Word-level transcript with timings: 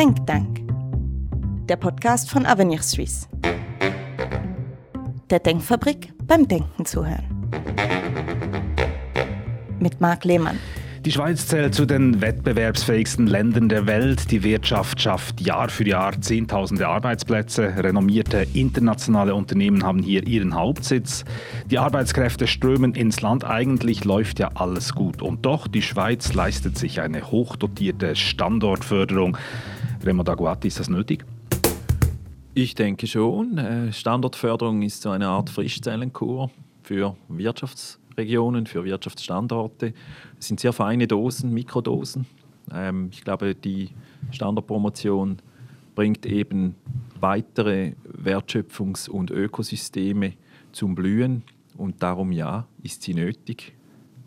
Think 0.00 0.26
Tank, 0.26 0.66
der 1.68 1.76
Podcast 1.76 2.30
von 2.30 2.46
Avenir 2.46 2.80
Suisse. 2.80 3.28
Der 5.28 5.40
Denkfabrik 5.40 6.14
beim 6.24 6.48
Denken 6.48 6.86
zuhören. 6.86 7.26
Mit 9.78 10.00
Marc 10.00 10.24
Lehmann. 10.24 10.58
Die 11.04 11.12
Schweiz 11.12 11.46
zählt 11.46 11.74
zu 11.74 11.84
den 11.84 12.22
wettbewerbsfähigsten 12.22 13.26
Ländern 13.26 13.68
der 13.68 13.86
Welt. 13.86 14.30
Die 14.30 14.42
Wirtschaft 14.42 15.02
schafft 15.02 15.42
Jahr 15.42 15.68
für 15.68 15.86
Jahr 15.86 16.18
Zehntausende 16.18 16.88
Arbeitsplätze. 16.88 17.74
Renommierte 17.76 18.46
internationale 18.54 19.34
Unternehmen 19.34 19.82
haben 19.82 20.02
hier 20.02 20.26
ihren 20.26 20.54
Hauptsitz. 20.54 21.26
Die 21.70 21.78
Arbeitskräfte 21.78 22.46
strömen 22.46 22.94
ins 22.94 23.20
Land. 23.20 23.44
Eigentlich 23.44 24.06
läuft 24.06 24.38
ja 24.38 24.50
alles 24.54 24.94
gut. 24.94 25.20
Und 25.20 25.44
doch, 25.44 25.68
die 25.68 25.82
Schweiz 25.82 26.32
leistet 26.32 26.78
sich 26.78 27.02
eine 27.02 27.30
hochdotierte 27.30 28.16
Standortförderung. 28.16 29.36
Remo 30.02 30.22
Daguati, 30.22 30.68
ist 30.68 30.80
das 30.80 30.88
nötig? 30.88 31.26
Ich 32.54 32.74
denke 32.74 33.06
schon. 33.06 33.58
Äh, 33.58 33.92
Standortförderung 33.92 34.80
ist 34.82 35.02
so 35.02 35.10
eine 35.10 35.28
Art 35.28 35.50
Frischzellenkur 35.50 36.50
für 36.82 37.16
Wirtschafts 37.28 38.00
Regionen, 38.16 38.66
für 38.66 38.84
Wirtschaftsstandorte. 38.84 39.92
Es 40.38 40.48
sind 40.48 40.58
sehr 40.58 40.72
feine 40.72 41.06
Dosen, 41.06 41.52
Mikrodosen. 41.52 42.26
Ähm, 42.72 43.10
ich 43.12 43.24
glaube, 43.24 43.54
die 43.54 43.90
Standardpromotion 44.30 45.38
bringt 45.94 46.24
eben 46.24 46.76
weitere 47.20 47.92
Wertschöpfungs- 48.24 49.08
und 49.08 49.30
Ökosysteme 49.30 50.32
zum 50.72 50.94
Blühen 50.94 51.42
und 51.76 52.02
darum 52.02 52.32
ja, 52.32 52.66
ist 52.82 53.02
sie 53.02 53.14
nötig. 53.14 53.74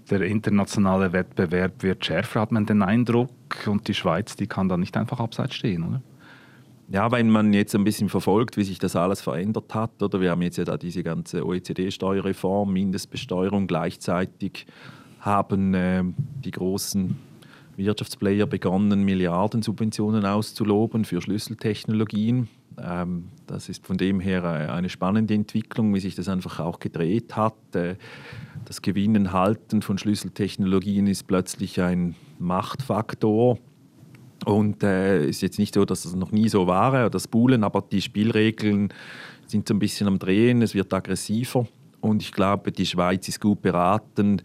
Der 0.09 0.21
internationale 0.21 1.13
Wettbewerb 1.13 1.81
wird 1.83 2.05
schärfer, 2.05 2.41
hat 2.41 2.51
man 2.51 2.65
den 2.65 2.81
Eindruck, 2.81 3.29
und 3.67 3.87
die 3.87 3.93
Schweiz, 3.93 4.35
die 4.35 4.47
kann 4.47 4.67
da 4.67 4.77
nicht 4.77 4.97
einfach 4.97 5.19
abseits 5.19 5.55
stehen, 5.55 5.83
oder? 5.83 6.01
Ja, 6.89 7.11
wenn 7.11 7.29
man 7.29 7.53
jetzt 7.53 7.73
ein 7.75 7.83
bisschen 7.83 8.09
verfolgt, 8.09 8.57
wie 8.57 8.63
sich 8.63 8.77
das 8.77 8.95
alles 8.95 9.21
verändert 9.21 9.73
hat, 9.73 10.03
oder 10.03 10.19
wir 10.19 10.31
haben 10.31 10.41
jetzt 10.41 10.57
ja 10.57 10.65
da 10.65 10.77
diese 10.77 11.01
ganze 11.01 11.45
OECD-Steuerreform, 11.45 12.71
Mindestbesteuerung, 12.71 13.67
gleichzeitig 13.67 14.65
haben 15.21 15.73
äh, 15.73 16.03
die 16.43 16.51
großen 16.51 17.15
Wirtschaftsplayer 17.77 18.45
begonnen, 18.45 19.03
Milliardensubventionen 19.03 20.25
auszuloben 20.25 21.05
für 21.05 21.21
Schlüsseltechnologien. 21.21 22.49
Ähm, 22.81 23.29
das 23.47 23.69
ist 23.69 23.85
von 23.85 23.97
dem 23.97 24.19
her 24.19 24.43
äh, 24.43 24.71
eine 24.71 24.89
spannende 24.89 25.33
Entwicklung, 25.33 25.93
wie 25.93 25.99
sich 25.99 26.15
das 26.15 26.29
einfach 26.29 26.59
auch 26.59 26.79
gedreht 26.79 27.35
hat. 27.35 27.55
Äh, 27.75 27.95
das 28.65 28.81
Gewinnen, 28.81 29.33
Halten 29.33 29.81
von 29.81 29.97
Schlüsseltechnologien 29.97 31.07
ist 31.07 31.27
plötzlich 31.27 31.81
ein 31.81 32.15
Machtfaktor 32.39 33.57
und 34.45 34.83
es 34.83 34.89
äh, 34.89 35.25
ist 35.25 35.41
jetzt 35.41 35.59
nicht 35.59 35.75
so, 35.75 35.85
dass 35.85 36.05
es 36.05 36.15
noch 36.15 36.31
nie 36.31 36.49
so 36.49 36.67
war, 36.67 37.09
das 37.09 37.27
Buhlen, 37.27 37.63
aber 37.63 37.81
die 37.81 38.01
Spielregeln 38.01 38.89
sind 39.47 39.67
so 39.67 39.73
ein 39.73 39.79
bisschen 39.79 40.07
am 40.07 40.19
Drehen, 40.19 40.61
es 40.61 40.73
wird 40.73 40.93
aggressiver. 40.93 41.67
Und 42.01 42.21
ich 42.21 42.33
glaube, 42.33 42.71
die 42.71 42.85
Schweiz 42.85 43.27
ist 43.29 43.39
gut 43.39 43.61
beraten, 43.61 44.41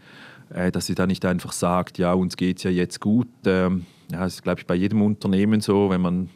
äh, 0.49 0.71
dass 0.71 0.85
sie 0.85 0.95
da 0.95 1.05
nicht 1.05 1.25
einfach 1.25 1.51
sagt, 1.51 1.97
ja, 1.97 2.13
uns 2.13 2.37
geht 2.37 2.57
es 2.57 2.63
ja 2.63 2.69
jetzt 2.69 3.01
gut. 3.01 3.27
Ähm, 3.45 3.85
ja, 4.11 4.19
das 4.19 4.35
ist, 4.35 4.43
glaube 4.43 4.59
ich, 4.59 4.67
bei 4.67 4.75
jedem 4.75 5.01
Unternehmen 5.01 5.61
so, 5.61 5.89
wenn 5.89 6.01
man 6.01 6.29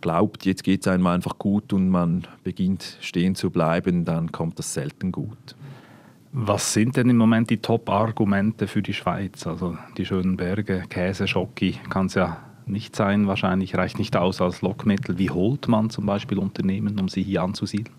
glaubt, 0.00 0.46
jetzt 0.46 0.62
geht 0.62 0.82
es 0.82 0.88
einem 0.88 1.06
einfach 1.06 1.38
gut 1.38 1.72
und 1.72 1.88
man 1.88 2.26
beginnt 2.44 2.96
stehen 3.00 3.34
zu 3.34 3.50
bleiben, 3.50 4.04
dann 4.04 4.30
kommt 4.30 4.58
das 4.58 4.72
selten 4.72 5.10
gut. 5.10 5.56
Was 6.32 6.72
sind 6.72 6.96
denn 6.96 7.08
im 7.10 7.16
Moment 7.16 7.50
die 7.50 7.56
Top-Argumente 7.56 8.66
für 8.66 8.82
die 8.82 8.92
Schweiz? 8.92 9.46
Also 9.46 9.76
die 9.96 10.04
schönen 10.04 10.36
Berge, 10.36 10.84
Käse, 10.88 11.26
Schocki, 11.26 11.76
kann 11.88 12.06
es 12.06 12.14
ja 12.14 12.38
nicht 12.66 12.94
sein. 12.94 13.26
Wahrscheinlich 13.26 13.74
reicht 13.74 13.98
nicht 13.98 14.14
aus 14.14 14.40
als 14.40 14.60
Lockmittel. 14.62 15.18
Wie 15.18 15.30
holt 15.30 15.68
man 15.68 15.90
zum 15.90 16.06
Beispiel 16.06 16.38
Unternehmen, 16.38 17.00
um 17.00 17.08
sie 17.08 17.22
hier 17.22 17.42
anzusiedeln? 17.42 17.96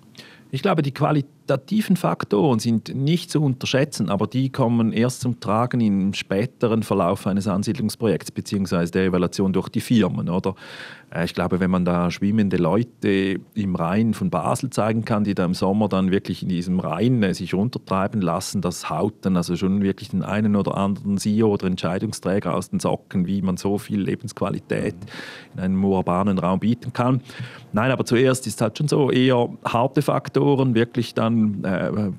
Ich 0.52 0.64
glaube, 0.64 0.82
die 0.82 0.92
qualitativen 0.92 1.96
Faktoren 1.96 2.58
sind 2.58 2.96
nicht 2.96 3.30
zu 3.30 3.44
unterschätzen, 3.44 4.10
aber 4.10 4.26
die 4.26 4.50
kommen 4.50 4.92
erst 4.92 5.22
zum 5.22 5.40
Tragen 5.40 5.80
im 5.80 6.14
späteren 6.14 6.82
Verlauf 6.82 7.28
eines 7.28 7.48
Ansiedlungsprojekts 7.48 8.32
bzw. 8.32 8.88
der 8.88 9.06
Evaluation 9.06 9.54
durch 9.54 9.70
die 9.70 9.82
Firmen. 9.82 10.28
Oder? 10.28 10.56
Äh, 11.14 11.26
ich 11.26 11.34
glaube, 11.34 11.60
wenn 11.60 11.72
man 11.72 11.86
da 11.86 12.12
schwimmende 12.12 12.58
Leute 12.58 13.40
im 13.54 13.76
Rhein 13.76 14.14
von 14.14 14.30
Basel 14.30 14.70
zeigen 14.70 15.06
kann, 15.06 15.24
die 15.24 15.36
da 15.36 15.46
im 15.46 15.54
Sommer 15.54 15.88
dann 15.88 16.12
wirklich 16.12 16.44
in 16.44 16.50
diesem 16.50 16.80
Rhein 16.80 17.22
äh, 17.24 17.34
sich 17.34 17.54
runtertreiben 17.54 18.22
lassen, 18.22 18.62
das 18.62 18.90
haut 18.90 19.14
dann 19.22 19.38
also 19.38 19.56
schon 19.56 19.82
wirklich 19.82 20.10
den 20.10 20.24
einen 20.24 20.56
oder 20.56 20.78
anderen 20.78 21.18
CEO 21.18 21.48
oder 21.54 21.68
Entscheidungsträger 21.68 22.56
aus 22.56 22.70
den 22.70 22.80
Socken, 22.80 23.28
wie 23.28 23.42
man 23.42 23.58
so 23.58 23.78
viel 23.78 24.02
Lebensqualität 24.02 24.96
in 25.54 25.60
einem 25.60 25.84
urbanen 25.84 26.38
Raum 26.38 26.60
bieten 26.60 26.94
kann. 26.94 27.22
Nein, 27.72 27.92
aber 27.92 28.06
zuerst 28.06 28.48
ist 28.48 28.62
halt 28.62 28.78
schon 28.78 28.88
so 28.88 29.12
eher 29.12 29.50
harte 29.64 30.02
Faktoren, 30.02 30.39
wirklich 30.40 31.14
dann 31.14 31.64
äh, 31.64 32.12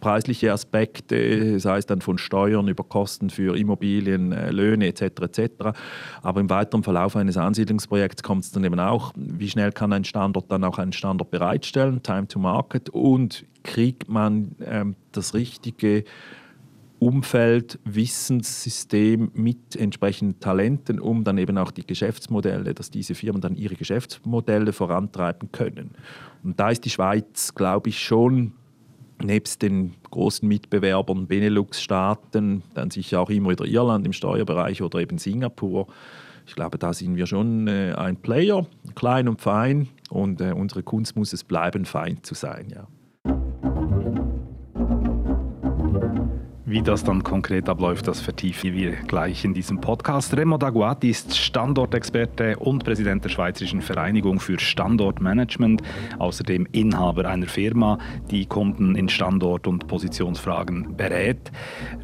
preisliche 0.00 0.52
Aspekte, 0.52 1.58
sei 1.60 1.78
es 1.78 1.86
dann 1.86 2.00
von 2.00 2.18
Steuern 2.18 2.68
über 2.68 2.84
Kosten 2.84 3.30
für 3.30 3.56
Immobilien, 3.56 4.32
äh, 4.32 4.50
Löhne 4.50 4.86
etc. 4.86 5.02
etc. 5.02 5.50
Aber 6.22 6.40
im 6.40 6.50
weiteren 6.50 6.82
Verlauf 6.82 7.16
eines 7.16 7.36
Ansiedlungsprojekts 7.36 8.22
kommt 8.22 8.44
es 8.44 8.52
dann 8.52 8.64
eben 8.64 8.80
auch, 8.80 9.12
wie 9.16 9.48
schnell 9.48 9.72
kann 9.72 9.92
ein 9.92 10.04
Standort 10.04 10.50
dann 10.50 10.64
auch 10.64 10.78
einen 10.78 10.92
Standort 10.92 11.30
bereitstellen, 11.30 12.02
Time 12.02 12.28
to 12.28 12.38
Market 12.38 12.88
und 12.90 13.44
kriegt 13.62 14.08
man 14.08 14.56
ähm, 14.64 14.96
das 15.12 15.34
richtige 15.34 16.04
Umfeld, 16.98 17.78
Wissenssystem 17.84 19.30
mit 19.34 19.76
entsprechenden 19.76 20.40
Talenten, 20.40 20.98
um 20.98 21.24
dann 21.24 21.38
eben 21.38 21.56
auch 21.58 21.70
die 21.70 21.86
Geschäftsmodelle, 21.86 22.74
dass 22.74 22.90
diese 22.90 23.14
Firmen 23.14 23.40
dann 23.40 23.54
ihre 23.54 23.76
Geschäftsmodelle 23.76 24.72
vorantreiben 24.72 25.52
können. 25.52 25.90
Und 26.42 26.58
da 26.58 26.70
ist 26.70 26.84
die 26.84 26.90
Schweiz, 26.90 27.54
glaube 27.54 27.90
ich, 27.90 28.00
schon 28.00 28.52
nebst 29.22 29.62
den 29.62 29.94
großen 30.10 30.46
Mitbewerbern 30.46 31.26
Benelux-Staaten, 31.26 32.62
dann 32.74 32.90
sicher 32.90 33.20
auch 33.20 33.30
immer 33.30 33.50
wieder 33.50 33.64
Irland 33.64 34.06
im 34.06 34.12
Steuerbereich 34.12 34.82
oder 34.82 35.00
eben 35.00 35.18
Singapur. 35.18 35.88
Ich 36.46 36.54
glaube, 36.54 36.78
da 36.78 36.92
sind 36.92 37.16
wir 37.16 37.26
schon 37.26 37.68
äh, 37.68 37.92
ein 37.96 38.16
Player, 38.16 38.66
klein 38.94 39.28
und 39.28 39.40
fein. 39.40 39.88
Und 40.08 40.40
äh, 40.40 40.52
unsere 40.52 40.82
Kunst 40.82 41.14
muss 41.16 41.32
es 41.32 41.44
bleiben, 41.44 41.84
fein 41.84 42.22
zu 42.22 42.34
sein. 42.34 42.68
Ja. 42.74 42.86
Wie 46.70 46.82
das 46.82 47.02
dann 47.02 47.24
konkret 47.24 47.66
abläuft, 47.70 48.08
das 48.08 48.20
vertiefen 48.20 48.74
wir 48.74 48.90
gleich 48.90 49.42
in 49.42 49.54
diesem 49.54 49.80
Podcast. 49.80 50.36
Remo 50.36 50.58
Daguati 50.58 51.08
ist 51.08 51.34
Standortexperte 51.34 52.58
und 52.58 52.84
Präsident 52.84 53.24
der 53.24 53.30
Schweizerischen 53.30 53.80
Vereinigung 53.80 54.38
für 54.38 54.58
Standortmanagement, 54.58 55.80
außerdem 56.18 56.66
Inhaber 56.72 57.24
einer 57.24 57.46
Firma, 57.46 57.98
die 58.30 58.44
Kunden 58.44 58.96
in 58.96 59.08
Standort- 59.08 59.66
und 59.66 59.86
Positionsfragen 59.86 60.94
berät. 60.94 61.50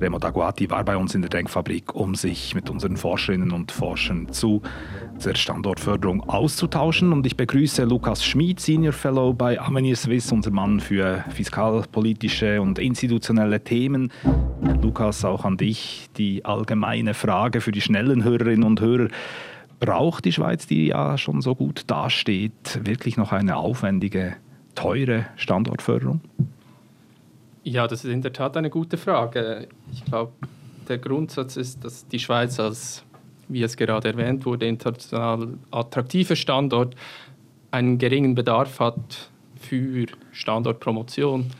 Remo 0.00 0.18
Daguati 0.18 0.70
war 0.70 0.82
bei 0.82 0.96
uns 0.96 1.14
in 1.14 1.20
der 1.20 1.28
Denkfabrik, 1.28 1.94
um 1.94 2.14
sich 2.14 2.54
mit 2.54 2.70
unseren 2.70 2.96
Forscherinnen 2.96 3.52
und 3.52 3.70
Forschern 3.70 4.32
zu 4.32 4.62
der 5.22 5.34
Standortförderung 5.34 6.22
auszutauschen. 6.22 7.12
Und 7.12 7.26
ich 7.26 7.36
begrüße 7.36 7.84
Lukas 7.84 8.24
Schmid, 8.24 8.60
Senior 8.60 8.94
Fellow 8.94 9.34
bei 9.34 9.60
Avenir 9.60 9.96
Swiss, 9.96 10.32
unser 10.32 10.52
Mann 10.52 10.80
für 10.80 11.22
fiskalpolitische 11.28 12.62
und 12.62 12.78
institutionelle 12.78 13.62
Themen. 13.62 14.10
Lukas, 14.82 15.24
auch 15.24 15.44
an 15.44 15.56
dich 15.56 16.08
die 16.16 16.44
allgemeine 16.44 17.14
Frage 17.14 17.60
für 17.60 17.72
die 17.72 17.80
schnellen 17.80 18.24
Hörerinnen 18.24 18.64
und 18.64 18.80
Hörer. 18.80 19.08
Braucht 19.80 20.24
die 20.24 20.32
Schweiz, 20.32 20.66
die 20.66 20.86
ja 20.86 21.18
schon 21.18 21.42
so 21.42 21.54
gut 21.54 21.82
dasteht, 21.86 22.80
wirklich 22.84 23.16
noch 23.16 23.32
eine 23.32 23.56
aufwendige, 23.56 24.36
teure 24.74 25.26
Standortförderung? 25.36 26.20
Ja, 27.62 27.86
das 27.86 28.04
ist 28.04 28.10
in 28.10 28.22
der 28.22 28.32
Tat 28.32 28.56
eine 28.56 28.70
gute 28.70 28.96
Frage. 28.96 29.68
Ich 29.92 30.04
glaube, 30.04 30.32
der 30.88 30.98
Grundsatz 30.98 31.56
ist, 31.56 31.84
dass 31.84 32.06
die 32.06 32.18
Schweiz 32.18 32.60
als 32.60 33.04
wie 33.48 33.62
es 33.62 33.76
gerade 33.76 34.08
erwähnt 34.08 34.46
wurde, 34.46 34.66
international 34.66 35.48
attraktiver 35.70 36.36
Standort 36.36 36.94
einen 37.70 37.98
geringen 37.98 38.34
Bedarf 38.34 38.80
hat 38.80 39.30
für 39.56 40.06
Standortpromotion. 40.32 41.50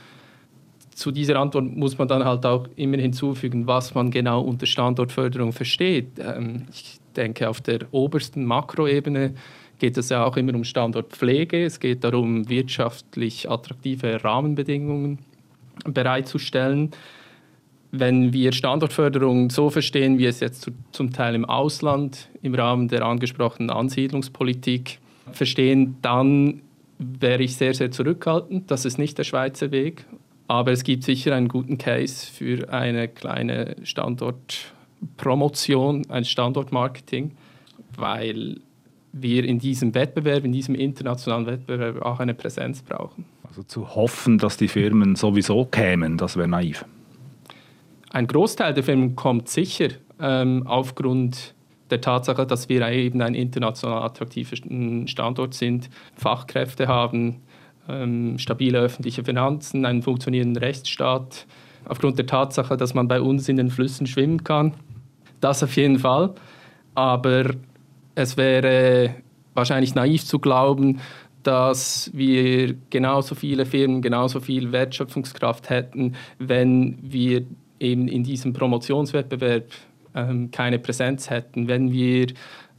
Zu 0.94 1.11
dieser 1.11 1.37
Antwort 1.37 1.64
muss 1.64 1.99
man 1.99 2.08
dann 2.08 2.25
halt 2.25 2.46
auch 2.46 2.67
immer 2.76 2.99
hinzufügen, 2.99 3.67
was 3.67 3.94
man 3.94 4.11
genau 4.11 4.41
unter 4.41 4.67
Standortförderung 4.67 5.52
versteht. 5.52 6.19
Ähm, 6.19 6.67
ich 6.73 7.00
denke, 7.17 7.49
auf 7.49 7.61
der 7.61 7.81
obersten 7.91 8.44
Makroebene 8.44 9.35
geht 9.79 9.96
es 9.96 10.08
ja 10.08 10.25
auch 10.25 10.37
immer 10.37 10.55
um 10.55 10.64
Standortpflege. 10.64 11.64
Es 11.64 11.81
geht 11.81 12.05
darum, 12.05 12.49
wirtschaftlich 12.49 13.50
attraktive 13.50 14.23
Rahmenbedingungen 14.23 15.19
bereitzustellen 15.85 16.91
wenn 17.99 18.32
wir 18.32 18.52
Standortförderung 18.52 19.50
so 19.50 19.70
verstehen, 19.70 20.19
wie 20.19 20.26
es 20.26 20.41
jetzt 20.41 20.70
zum 20.91 21.12
Teil 21.12 21.35
im 21.35 21.44
Ausland 21.44 22.29
im 22.43 22.55
Rahmen 22.55 22.88
der 22.88 23.02
angesprochenen 23.02 23.70
Ansiedlungspolitik 23.70 24.99
verstehen, 25.31 25.96
dann 26.02 26.62
wäre 26.99 27.43
ich 27.43 27.56
sehr, 27.56 27.73
sehr 27.73 27.91
zurückhaltend. 27.91 28.70
Das 28.70 28.85
ist 28.85 28.99
nicht 28.99 29.17
der 29.19 29.25
Schweizer 29.25 29.70
Weg. 29.70 30.06
Aber 30.46 30.73
es 30.73 30.85
gibt 30.85 31.05
sicher 31.05 31.35
einen 31.35 31.49
guten 31.49 31.79
Case 31.79 32.31
für 32.31 32.70
eine 32.70 33.08
kleine 33.08 33.76
Standortpromotion, 33.82 36.11
ein 36.11 36.25
Standortmarketing, 36.25 37.32
weil 37.96 38.61
wir 39.12 39.44
in 39.44 39.58
diesem 39.58 39.94
Wettbewerb, 39.94 40.44
in 40.44 40.52
diesem 40.52 40.75
internationalen 40.75 41.46
Wettbewerb 41.46 42.02
auch 42.02 42.20
eine 42.20 42.35
Präsenz 42.35 42.82
brauchen. 42.82 43.25
Also 43.46 43.62
zu 43.62 43.94
hoffen, 43.94 44.37
dass 44.38 44.56
die 44.56 44.69
Firmen 44.69 45.17
sowieso 45.17 45.64
kämen, 45.64 46.19
das 46.19 46.37
wäre 46.37 46.49
naiv. 46.49 46.85
Ein 48.11 48.26
Großteil 48.26 48.75
der 48.75 48.85
Firmen 48.85 49.17
kommt 49.17 49.49
sicher 49.49 49.88
ähm, 50.20 50.67
aufgrund 50.67 51.55
der 51.91 52.00
Tatsache, 52.00 52.46
dass 52.46 52.69
wir 52.69 52.88
eben 52.88 53.20
ein 53.23 53.35
international 53.35 54.02
attraktiver 54.02 54.56
Standort 55.06 55.55
sind, 55.55 55.91
Fachkräfte 56.17 56.88
haben, 56.88 57.43
ähm, 57.89 58.39
stabile 58.39 58.79
öffentliche 58.79 59.25
Finanzen, 59.25 59.85
einen 59.85 60.03
funktionierenden 60.03 60.63
Rechtsstaat, 60.63 61.47
aufgrund 61.85 62.19
der 62.19 62.27
Tatsache, 62.27 62.77
dass 62.77 62.95
man 62.95 63.09
bei 63.09 63.21
uns 63.21 63.49
in 63.49 63.57
den 63.57 63.71
Flüssen 63.71 64.07
schwimmen 64.07 64.45
kann. 64.45 64.75
Das 65.41 65.63
auf 65.63 65.77
jeden 65.77 65.99
Fall. 65.99 66.35
Aber 66.95 67.51
es 68.15 68.37
wäre 68.37 69.15
wahrscheinlich 69.55 69.95
naiv 69.95 70.25
zu 70.25 70.39
glauben, 70.39 71.01
dass 71.43 72.11
wir 72.15 72.75
genauso 72.91 73.35
viele 73.35 73.67
Firmen, 73.67 74.01
genauso 74.01 74.41
viel 74.41 74.73
Wertschöpfungskraft 74.73 75.69
hätten, 75.69 76.15
wenn 76.39 76.99
wir 77.03 77.45
eben 77.79 78.09
in 78.09 78.25
diesem 78.25 78.53
Promotionswettbewerb 78.53 79.67
ähm, 80.15 80.51
keine 80.51 80.79
Präsenz 80.79 81.29
hätten, 81.29 81.69
wenn 81.69 81.93
wir 81.93 82.29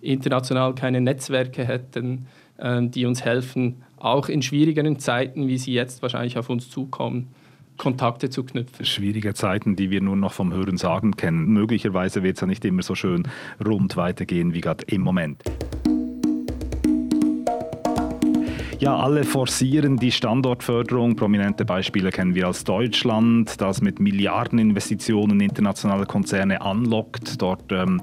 international 0.01 0.73
keine 0.73 1.01
Netzwerke 1.01 1.65
hätten, 1.65 2.27
ähm, 2.59 2.91
die 2.91 3.05
uns 3.05 3.23
helfen, 3.23 3.83
auch 3.97 4.29
in 4.29 4.41
schwierigeren 4.41 4.99
Zeiten, 4.99 5.47
wie 5.47 5.57
sie 5.57 5.73
jetzt 5.73 6.01
wahrscheinlich 6.01 6.37
auf 6.37 6.49
uns 6.49 6.69
zukommen, 6.69 7.27
Kontakte 7.77 8.29
zu 8.29 8.43
knüpfen. 8.43 8.85
Schwierige 8.85 9.33
Zeiten, 9.33 9.75
die 9.75 9.89
wir 9.91 10.01
nur 10.01 10.15
noch 10.15 10.33
vom 10.33 10.53
Hören 10.53 10.77
sagen 10.77 11.15
kennen. 11.17 11.47
Möglicherweise 11.47 12.23
wird 12.23 12.37
es 12.37 12.41
ja 12.41 12.47
nicht 12.47 12.63
immer 12.65 12.83
so 12.83 12.95
schön 12.95 13.27
rund 13.65 13.97
weitergehen 13.97 14.53
wie 14.53 14.61
gerade 14.61 14.85
im 14.87 15.01
Moment. 15.01 15.43
Ja, 18.79 18.97
alle 18.97 19.23
forcieren 19.23 19.97
die 19.97 20.11
Standortförderung. 20.11 21.15
Prominente 21.15 21.63
Beispiele 21.63 22.11
kennen 22.11 22.35
wir 22.35 22.47
als 22.47 22.65
Deutschland, 22.65 23.59
das 23.61 23.81
mit 23.81 23.99
Milliardeninvestitionen 23.99 25.39
internationale 25.39 26.05
Konzerne 26.05 26.61
anlockt. 26.61 27.41
Dort 27.41 27.71
ähm, 27.71 28.01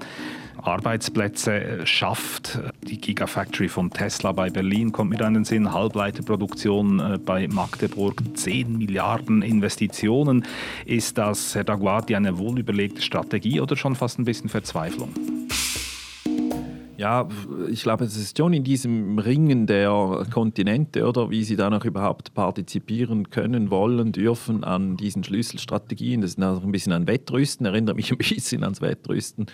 Arbeitsplätze 0.62 1.86
schafft. 1.86 2.58
Die 2.82 3.00
Gigafactory 3.00 3.68
von 3.68 3.90
Tesla 3.90 4.32
bei 4.32 4.50
Berlin 4.50 4.92
kommt 4.92 5.10
mit 5.10 5.22
einem 5.22 5.44
Sinn, 5.44 5.72
Halbleiterproduktion 5.72 7.00
äh, 7.00 7.18
bei 7.18 7.48
Magdeburg, 7.48 8.22
10 8.34 8.78
Milliarden 8.78 9.42
Investitionen. 9.42 10.44
Ist 10.86 11.18
das, 11.18 11.54
Herr 11.54 11.64
Daguati, 11.64 12.14
eine 12.14 12.38
wohlüberlegte 12.38 13.02
Strategie 13.02 13.60
oder 13.60 13.76
schon 13.76 13.94
fast 13.94 14.18
ein 14.18 14.24
bisschen 14.24 14.48
Verzweiflung? 14.48 15.10
Ja, 16.98 17.26
ich 17.70 17.82
glaube, 17.82 18.04
es 18.04 18.16
ist 18.16 18.36
schon 18.36 18.52
in 18.52 18.64
diesem 18.64 19.18
Ringen 19.18 19.66
der 19.66 20.26
Kontinente, 20.30 21.06
oder 21.06 21.30
wie 21.30 21.42
sie 21.42 21.56
da 21.56 21.70
noch 21.70 21.84
überhaupt 21.84 22.34
partizipieren 22.34 23.30
können, 23.30 23.70
wollen, 23.70 24.12
dürfen 24.12 24.62
an 24.62 24.96
diesen 24.96 25.24
Schlüsselstrategien. 25.24 26.20
Das 26.20 26.32
ist 26.32 26.38
ein 26.38 26.70
bisschen 26.70 26.92
an 26.92 27.06
Wettrüsten, 27.06 27.66
erinnert 27.66 27.96
mich 27.96 28.12
ein 28.12 28.18
bisschen 28.18 28.62
ans 28.62 28.82
Wettrüsten. 28.82 29.46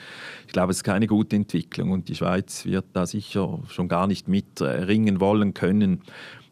Ich 0.47 0.53
glaube, 0.53 0.73
es 0.73 0.79
ist 0.79 0.85
keine 0.85 1.07
gute 1.07 1.37
Entwicklung 1.37 1.93
und 1.93 2.09
die 2.09 2.17
Schweiz 2.17 2.65
wird 2.65 2.87
da 2.93 3.07
sicher 3.07 3.61
schon 3.69 3.89
gar 3.89 4.09
nicht 4.09 4.27
mit 4.27 4.61
ringen 4.61 5.21
wollen 5.21 5.55
können 5.55 6.03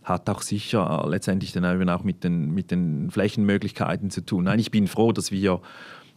hat 0.06 0.30
auch 0.30 0.40
sicher 0.40 1.04
letztendlich 1.08 1.50
dann 1.50 1.64
eben 1.64 1.90
auch 1.90 2.04
mit 2.04 2.22
den, 2.22 2.54
mit 2.54 2.70
den 2.70 3.10
Flächenmöglichkeiten 3.10 4.10
zu 4.10 4.24
tun. 4.24 4.44
Nein, 4.44 4.60
ich 4.60 4.70
bin 4.70 4.86
froh, 4.86 5.10
dass 5.10 5.32
wir 5.32 5.60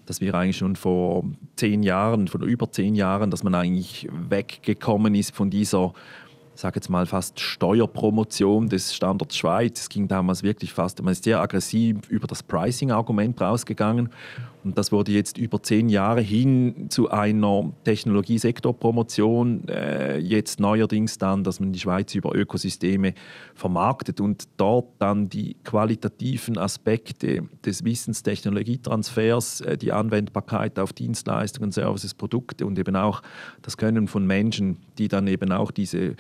dass 0.10 0.22
wir 0.22 0.34
eigentlich 0.34 0.58
schon 0.58 0.76
vor 0.76 1.24
zehn 1.56 1.84
Jahren, 1.84 2.28
vor 2.28 2.42
über 2.42 2.72
zehn 2.72 2.96
Jahren, 2.96 3.30
dass 3.30 3.44
man 3.44 3.54
eigentlich 3.54 4.08
weggekommen 4.12 5.14
ist 5.14 5.36
von 5.36 5.52
dieser 5.52 5.94
sage 6.56 6.76
jetzt 6.76 6.90
mal 6.90 7.06
fast 7.06 7.40
Steuerpromotion 7.40 8.68
des 8.68 8.94
Standorts 8.94 9.38
Schweiz. 9.38 9.80
Es 9.80 9.90
ging 9.90 10.10
damals 10.10 10.44
wirklich 10.44 10.74
fast, 10.74 11.02
man 11.02 11.14
ist 11.14 11.24
sehr 11.24 11.40
aggressiv 11.40 12.10
über 12.10 12.28
das 12.28 12.44
Pricing-Argument 12.44 13.40
rausgegangen 13.40 14.10
und 14.64 14.78
das 14.78 14.92
wurde 14.92 15.14
jetzt 15.14 15.38
über 15.38 15.64
zehn 15.64 15.88
Jahre 15.88 16.20
hin 16.20 16.88
zu 16.90 17.10
einer 17.10 17.72
Technologiesektorpromotion. 17.86 19.68
Äh, 19.70 20.18
jetzt 20.18 20.60
neuerdings 20.60 21.18
dann, 21.18 21.46
dass 21.46 21.62
man 21.62 21.72
die 21.72 21.80
Schweiz 21.80 22.14
über 22.14 22.36
Ökosysteme 22.36 23.14
vermarktet 23.56 24.20
und 24.20 24.50
dort 24.58 24.88
dann 25.00 25.30
die 25.30 25.56
qualitativen 25.64 26.58
Aspekte 26.58 27.48
des 27.66 27.86
Wissenstechnologietransfers, 27.86 29.62
äh, 29.62 29.78
die 29.78 29.94
Anwendbarkeit 29.94 30.78
auf 30.78 30.92
Dienstleistungen, 30.92 31.72
Services, 31.72 32.14
Produkte 32.14 32.66
und 32.66 32.78
eben 32.78 32.98
auch 32.98 33.22
das 33.62 33.78
Können 33.78 34.10
von 34.10 34.28
Menschen, 34.28 34.78
die 34.98 35.08
dann 35.08 35.28
eben 35.28 35.54
auch 35.54 35.72
diese 35.72 36.16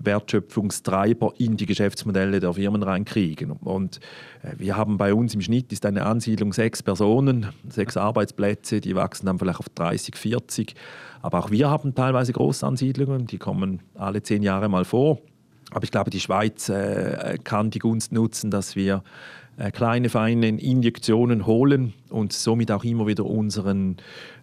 Wertschöpfungstreiber 0.00 1.34
in 1.38 1.56
die 1.56 1.66
Geschäftsmodelle 1.66 2.40
der 2.40 2.54
Firmen 2.54 2.82
reinkriegen. 2.82 3.52
Und 3.52 4.00
äh, 4.42 4.54
wir 4.58 4.76
haben 4.76 4.96
bei 4.96 5.14
uns 5.14 5.34
im 5.34 5.40
Schnitt 5.40 5.72
ist 5.72 5.86
eine 5.86 6.06
Ansiedlung 6.06 6.52
sechs 6.52 6.82
Personen, 6.82 7.46
sechs 7.68 7.83
Arbeitsplätze, 7.96 8.80
die 8.80 8.94
wachsen 8.94 9.26
dann 9.26 9.38
vielleicht 9.38 9.60
auf 9.60 9.68
30, 9.68 10.16
40. 10.16 10.74
Aber 11.22 11.38
auch 11.38 11.50
wir 11.50 11.70
haben 11.70 11.94
teilweise 11.94 12.32
Großansiedlungen, 12.32 13.26
die 13.26 13.38
kommen 13.38 13.80
alle 13.94 14.22
zehn 14.22 14.42
Jahre 14.42 14.68
mal 14.68 14.84
vor. 14.84 15.20
Aber 15.70 15.84
ich 15.84 15.90
glaube, 15.90 16.10
die 16.10 16.20
Schweiz 16.20 16.68
äh, 16.68 17.38
kann 17.42 17.70
die 17.70 17.78
Gunst 17.78 18.12
nutzen, 18.12 18.50
dass 18.50 18.76
wir 18.76 19.02
kleine, 19.72 20.08
feine 20.08 20.48
Injektionen 20.48 21.46
holen 21.46 21.94
und 22.14 22.32
somit 22.32 22.70
auch 22.70 22.84
immer 22.84 23.06
wieder 23.06 23.26
unseren, 23.26 23.96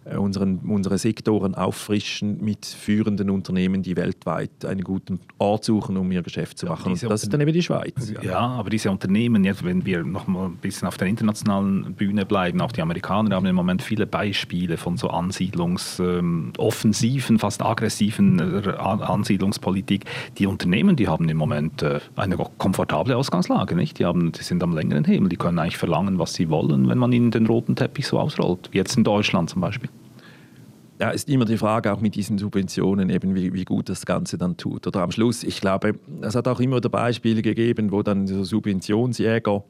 äh, 0.04 0.16
unseren, 0.16 0.58
unsere 0.58 0.98
Sektoren 0.98 1.54
auffrischen 1.54 2.44
mit 2.44 2.66
führenden 2.66 3.30
Unternehmen, 3.30 3.82
die 3.82 3.96
weltweit 3.96 4.66
einen 4.66 4.82
guten 4.82 5.20
Ort 5.38 5.64
suchen, 5.64 5.96
um 5.96 6.12
ihr 6.12 6.22
Geschäft 6.22 6.58
zu 6.58 6.66
machen. 6.66 6.94
Ja, 6.96 7.08
das 7.08 7.22
ist 7.22 7.32
dann 7.32 7.40
eben 7.40 7.52
die 7.52 7.62
Schweiz. 7.62 8.12
Ja, 8.22 8.40
aber 8.40 8.68
diese 8.68 8.90
Unternehmen, 8.90 9.44
jetzt, 9.44 9.64
wenn 9.64 9.86
wir 9.86 10.04
noch 10.04 10.26
mal 10.26 10.46
ein 10.46 10.56
bisschen 10.56 10.86
auf 10.86 10.98
der 10.98 11.08
internationalen 11.08 11.94
Bühne 11.94 12.26
bleiben, 12.26 12.60
auch 12.60 12.72
die 12.72 12.82
Amerikaner 12.82 13.36
haben 13.36 13.46
im 13.46 13.56
Moment 13.56 13.80
viele 13.80 14.06
Beispiele 14.06 14.76
von 14.76 14.98
so 14.98 15.08
Ansiedlungsoffensiven, 15.08 17.36
ähm, 17.36 17.38
fast 17.38 17.62
aggressiven 17.62 18.64
äh, 18.64 18.68
Ansiedlungspolitik. 18.68 20.04
Die 20.38 20.46
Unternehmen, 20.46 20.96
die 20.96 21.08
haben 21.08 21.28
im 21.28 21.38
Moment 21.38 21.82
äh, 21.82 22.00
eine 22.16 22.36
komfortable 22.58 23.16
Ausgangslage, 23.16 23.74
nicht? 23.74 23.98
Die, 23.98 24.04
haben, 24.04 24.32
die 24.32 24.42
sind 24.42 24.62
am 24.62 24.74
längeren 24.74 25.01
Himmel, 25.04 25.28
die 25.28 25.36
können 25.36 25.58
eigentlich 25.58 25.78
verlangen, 25.78 26.18
was 26.18 26.34
sie 26.34 26.48
wollen, 26.50 26.88
wenn 26.88 26.98
man 26.98 27.12
ihnen 27.12 27.30
den 27.30 27.46
roten 27.46 27.62
roten 27.62 27.76
Teppich 27.76 28.06
so 28.06 28.18
ausrollt, 28.18 28.68
wie 28.72 28.78
jetzt 28.78 28.96
in 28.96 29.04
Deutschland 29.04 29.50
zum 29.50 29.60
Beispiel. 29.60 29.90
Ja, 31.00 31.10
ist 31.10 31.28
immer 31.28 31.44
die 31.44 31.56
Frage 31.56 31.92
auch 31.92 32.00
mit 32.00 32.14
diesen 32.14 32.38
Subventionen, 32.38 33.10
eben 33.10 33.34
wie, 33.34 33.52
wie 33.52 33.64
gut 33.64 33.88
das 33.88 34.06
Ganze 34.06 34.38
dann 34.38 34.56
tut. 34.56 34.86
Oder 34.86 35.02
am 35.02 35.10
Schluss, 35.10 35.42
ich 35.42 35.60
glaube, 35.60 35.94
es 36.20 36.34
hat 36.34 36.46
auch 36.46 36.60
immer 36.60 36.76
wieder 36.76 36.90
Beispiele 36.90 37.42
gegeben, 37.42 37.90
wo 37.90 38.02
dann 38.02 38.26
so 38.26 38.44
Subventionsjäger 38.44 39.64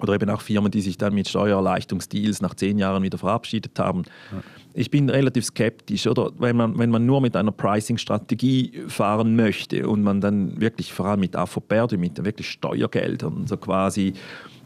oder 0.00 0.14
eben 0.14 0.28
auch 0.30 0.40
Firmen, 0.40 0.70
die 0.70 0.80
sich 0.80 0.98
dann 0.98 1.14
mit 1.14 1.28
Steuererleichterungsdeals 1.28 2.42
nach 2.42 2.54
zehn 2.54 2.78
Jahren 2.78 3.02
wieder 3.02 3.18
verabschiedet 3.18 3.78
haben. 3.78 4.02
Ja. 4.32 4.42
Ich 4.74 4.90
bin 4.90 5.08
relativ 5.08 5.44
skeptisch, 5.44 6.06
oder? 6.06 6.32
Wenn 6.38 6.56
man, 6.56 6.76
wenn 6.78 6.90
man 6.90 7.06
nur 7.06 7.20
mit 7.20 7.36
einer 7.36 7.52
Pricing-Strategie 7.52 8.82
fahren 8.88 9.36
möchte 9.36 9.88
und 9.88 10.02
man 10.02 10.20
dann 10.20 10.60
wirklich 10.60 10.92
vor 10.92 11.06
allem 11.06 11.20
mit 11.20 11.36
Affoperde, 11.36 11.96
mit 11.96 12.24
wirklich 12.24 12.50
Steuergeldern 12.50 13.46
so 13.46 13.56
quasi 13.56 14.14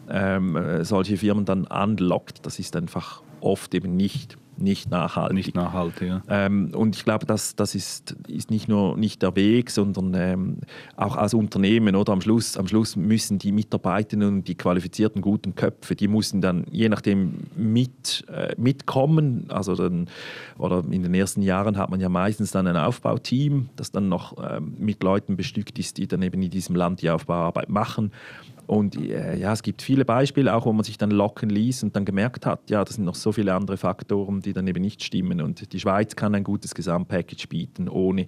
ähm, 0.09 0.57
äh, 0.57 0.85
solche 0.85 1.19
Firmen 1.19 1.45
dann 1.45 1.67
anlockt. 1.67 2.47
Das 2.47 2.59
ist 2.59 2.75
einfach 2.75 3.23
oft 3.41 3.75
eben 3.75 3.97
nicht 3.97 4.39
nicht 4.61 4.91
nachhaltig. 4.91 5.37
Nicht 5.37 5.55
nachhaltig, 5.55 6.09
ja. 6.09 6.23
Ähm, 6.29 6.73
und 6.75 6.97
ich 6.97 7.05
glaube, 7.05 7.27
das, 7.27 7.57
das 7.57 7.75
ist, 7.75 8.17
ist 8.29 8.51
nicht 8.51 8.69
nur 8.69 8.97
nicht 8.97 9.23
der 9.23 9.37
Weg, 9.37 9.71
sondern 9.71 10.15
ähm, 10.15 10.59
auch 10.97 11.17
als 11.17 11.35
Unternehmen 11.35 11.97
oder 11.97 12.13
am 12.13 12.21
Schluss, 12.21 12.57
am 12.57 12.67
Schluss 12.69 12.97
müssen 12.97 13.39
die 13.39 13.53
Mitarbeitenden 13.53 14.29
und 14.29 14.49
die 14.49 14.55
qualifizierten 14.55 15.23
guten 15.23 15.55
Köpfe, 15.55 15.97
die 15.97 16.09
müssen 16.09 16.41
dann 16.41 16.67
je 16.71 16.89
nachdem 16.89 17.45
mit, 17.57 18.25
äh, 18.29 18.55
mitkommen. 18.57 19.47
Also 19.49 19.75
dann, 19.75 20.09
oder 20.59 20.85
in 20.91 21.03
den 21.03 21.15
ersten 21.15 21.43
Jahren 21.43 21.77
hat 21.77 21.91
man 21.91 22.01
ja 22.01 22.09
meistens 22.09 22.51
dann 22.51 22.67
ein 22.67 22.77
Aufbauteam, 22.77 23.69
das 23.77 23.93
dann 23.93 24.09
noch 24.09 24.37
ähm, 24.43 24.75
mit 24.79 25.03
Leuten 25.03 25.37
bestückt 25.37 25.79
ist, 25.79 25.99
die 25.99 26.07
dann 26.07 26.23
eben 26.23 26.43
in 26.43 26.51
diesem 26.51 26.77
Land 26.77 27.03
die 27.03 27.11
Aufbauarbeit 27.11 27.69
machen. 27.69 28.13
Und 28.69 28.97
äh, 28.97 29.35
ja, 29.39 29.55
es 29.55 29.63
gibt 29.63 29.81
viele 29.81 30.05
Beispiele, 30.05 30.55
auch 30.55 30.67
wo 30.67 30.73
man 30.75 30.85
sich 30.85 30.99
dann 30.99 31.11
locken 31.11 31.49
ließ 31.49 31.83
und 31.85 31.97
dann 31.97 32.05
gemerkt 32.05 32.45
hat, 32.45 32.69
ja, 32.69 32.85
das 32.85 32.97
sind 32.97 33.07
noch 33.07 33.15
so 33.15 33.33
viele 33.33 33.55
andere 33.55 33.79
Faktoren, 33.79 34.43
die 34.43 34.53
dann 34.53 34.67
eben 34.67 34.83
nicht 34.83 35.03
stimmen. 35.03 35.41
Und 35.41 35.73
die 35.73 35.81
Schweiz 35.81 36.17
kann 36.17 36.35
ein 36.35 36.45
gutes 36.45 36.75
Gesamtpackage 36.75 37.49
bieten, 37.49 37.89
ohne 37.89 38.27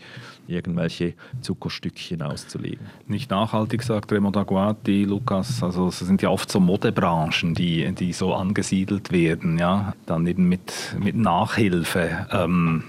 irgendwelche 0.48 1.12
Zuckerstückchen 1.42 2.22
auszulegen. 2.22 2.86
Nicht 3.06 3.30
nachhaltig, 3.30 3.82
sagt 3.82 4.10
Remo 4.12 4.30
Daguati, 4.30 5.04
Lukas. 5.04 5.62
Also 5.62 5.88
es 5.88 5.98
sind 5.98 6.22
ja 6.22 6.30
oft 6.30 6.50
so 6.50 6.58
Modebranchen, 6.58 7.54
die, 7.54 7.92
die 7.92 8.14
so 8.14 8.32
angesiedelt 8.32 9.12
werden, 9.12 9.58
ja, 9.58 9.92
dann 10.06 10.26
eben 10.26 10.48
mit, 10.48 10.72
mit 10.98 11.16
Nachhilfe. 11.16 12.26
Ähm, 12.32 12.84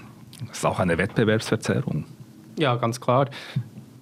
das 0.48 0.56
ist 0.56 0.64
auch 0.64 0.80
eine 0.80 0.96
Wettbewerbsverzerrung. 0.96 2.06
Ja, 2.58 2.76
ganz 2.76 2.98
klar. 2.98 3.28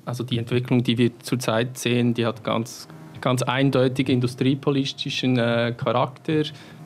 Also 0.04 0.22
die 0.22 0.38
Entwicklung, 0.38 0.84
die 0.84 0.98
wir 0.98 1.18
zurzeit 1.18 1.76
sehen, 1.78 2.14
die 2.14 2.26
hat 2.26 2.44
ganz 2.44 2.86
ganz 3.20 3.42
eindeutig 3.42 4.08
industriepolitischen 4.08 5.38
äh, 5.38 5.74
Charakter. 5.76 6.42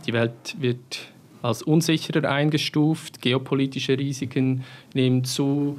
Die 0.06 0.12
Welt 0.12 0.56
wird 0.58 1.08
als 1.42 1.62
unsicherer 1.62 2.28
eingestuft, 2.28 3.20
geopolitische 3.20 3.98
Risiken 3.98 4.64
nehmen 4.94 5.24
zu. 5.24 5.78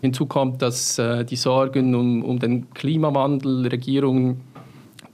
Hinzu 0.00 0.26
kommt, 0.26 0.60
dass 0.60 0.98
äh, 0.98 1.24
die 1.24 1.36
Sorgen 1.36 1.94
um, 1.94 2.22
um 2.22 2.38
den 2.38 2.70
Klimawandel 2.74 3.66
Regierungen 3.66 4.40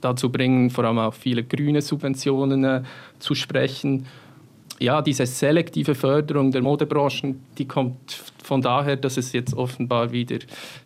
dazu 0.01 0.31
bringen, 0.31 0.69
vor 0.69 0.85
allem 0.85 0.99
auch 0.99 1.13
viele 1.13 1.43
grüne 1.43 1.81
Subventionen 1.81 2.63
äh, 2.63 2.81
zu 3.19 3.35
sprechen. 3.35 4.07
Ja, 4.79 5.01
diese 5.01 5.27
selektive 5.27 5.93
Förderung 5.93 6.51
der 6.51 6.63
Modebranchen, 6.63 7.39
die 7.57 7.67
kommt 7.67 8.11
von 8.43 8.61
daher, 8.61 8.97
dass 8.97 9.17
es 9.17 9.31
jetzt 9.31 9.53
offenbar 9.53 10.11
wieder 10.11 10.39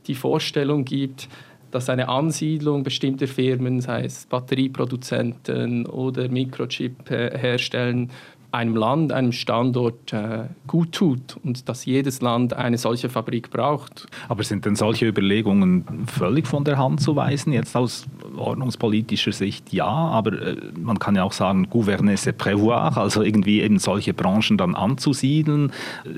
die 0.06 0.16
Vorstellung 0.16 0.84
gibt, 0.84 1.30
dass 1.76 1.90
eine 1.90 2.08
Ansiedlung 2.08 2.84
bestimmter 2.84 3.28
Firmen, 3.28 3.82
sei 3.82 4.06
es 4.06 4.26
Batterieproduzenten 4.28 5.86
oder 5.86 6.30
Mikrochip 6.30 7.10
herstellen, 7.10 8.12
einem 8.56 8.78
Land, 8.78 9.12
einem 9.12 9.34
Standort 9.34 10.14
äh, 10.14 10.46
gut 10.68 10.94
tut 10.94 11.36
und 11.44 11.68
dass 11.68 11.86
jedes 11.86 12.22
Land 12.22 12.54
eine 12.54 12.78
solche 12.78 13.10
Fabrik 13.10 13.50
braucht. 13.50 14.08
Aber 14.30 14.44
sind 14.44 14.66
denn 14.66 14.78
solche 14.78 15.06
Überlegungen 15.06 16.08
völlig 16.08 16.48
von 16.48 16.64
der 16.64 16.78
Hand 16.78 17.02
zu 17.02 17.18
weisen? 17.18 17.52
Jetzt 17.52 17.76
aus 17.76 18.06
ordnungspolitischer 18.38 19.32
Sicht 19.32 19.72
ja, 19.72 19.86
aber 19.86 20.34
äh, 20.42 20.56
man 20.80 20.98
kann 20.98 21.16
ja 21.16 21.24
auch 21.24 21.32
sagen, 21.32 21.70
gouverner 21.70 22.18
c'est 22.18 22.34
prévoir, 22.34 22.98
also 22.98 23.22
irgendwie 23.22 23.62
eben 23.62 23.78
solche 23.78 24.14
Branchen 24.14 24.58
dann 24.58 24.74
anzusiedeln, 24.74 25.72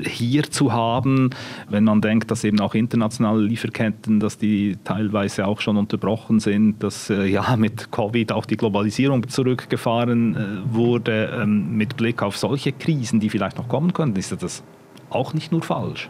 hier 0.06 0.44
zu 0.44 0.72
haben, 0.72 1.32
wenn 1.70 1.84
man 1.84 2.02
denkt, 2.02 2.32
dass 2.32 2.44
eben 2.44 2.60
auch 2.62 2.76
internationale 2.76 3.42
Lieferketten, 3.42 4.20
dass 4.20 4.38
die 4.38 4.78
teilweise 4.84 5.48
auch 5.48 5.60
schon 5.60 5.76
unterbrochen 5.76 6.40
sind, 6.40 6.82
dass 6.82 7.10
äh, 7.10 7.26
ja 7.26 7.56
mit 7.58 7.92
Covid 7.92 8.32
auch 8.32 8.46
die 8.46 8.58
Globalisierung 8.58 9.28
zurückgefahren 9.28 10.36
äh, 10.36 10.74
wurde, 10.74 11.38
ähm, 11.42 11.76
mit 11.76 11.98
Blick 11.98 12.24
auf 12.24 12.38
auf 12.38 12.42
solche 12.42 12.72
Krisen, 12.72 13.20
die 13.20 13.30
vielleicht 13.30 13.58
noch 13.58 13.68
kommen 13.68 13.94
könnten, 13.94 14.20
ist 14.20 14.32
das 14.44 14.64
auch 15.10 15.34
nicht 15.34 15.52
nur 15.52 15.64
falsch. 15.64 16.10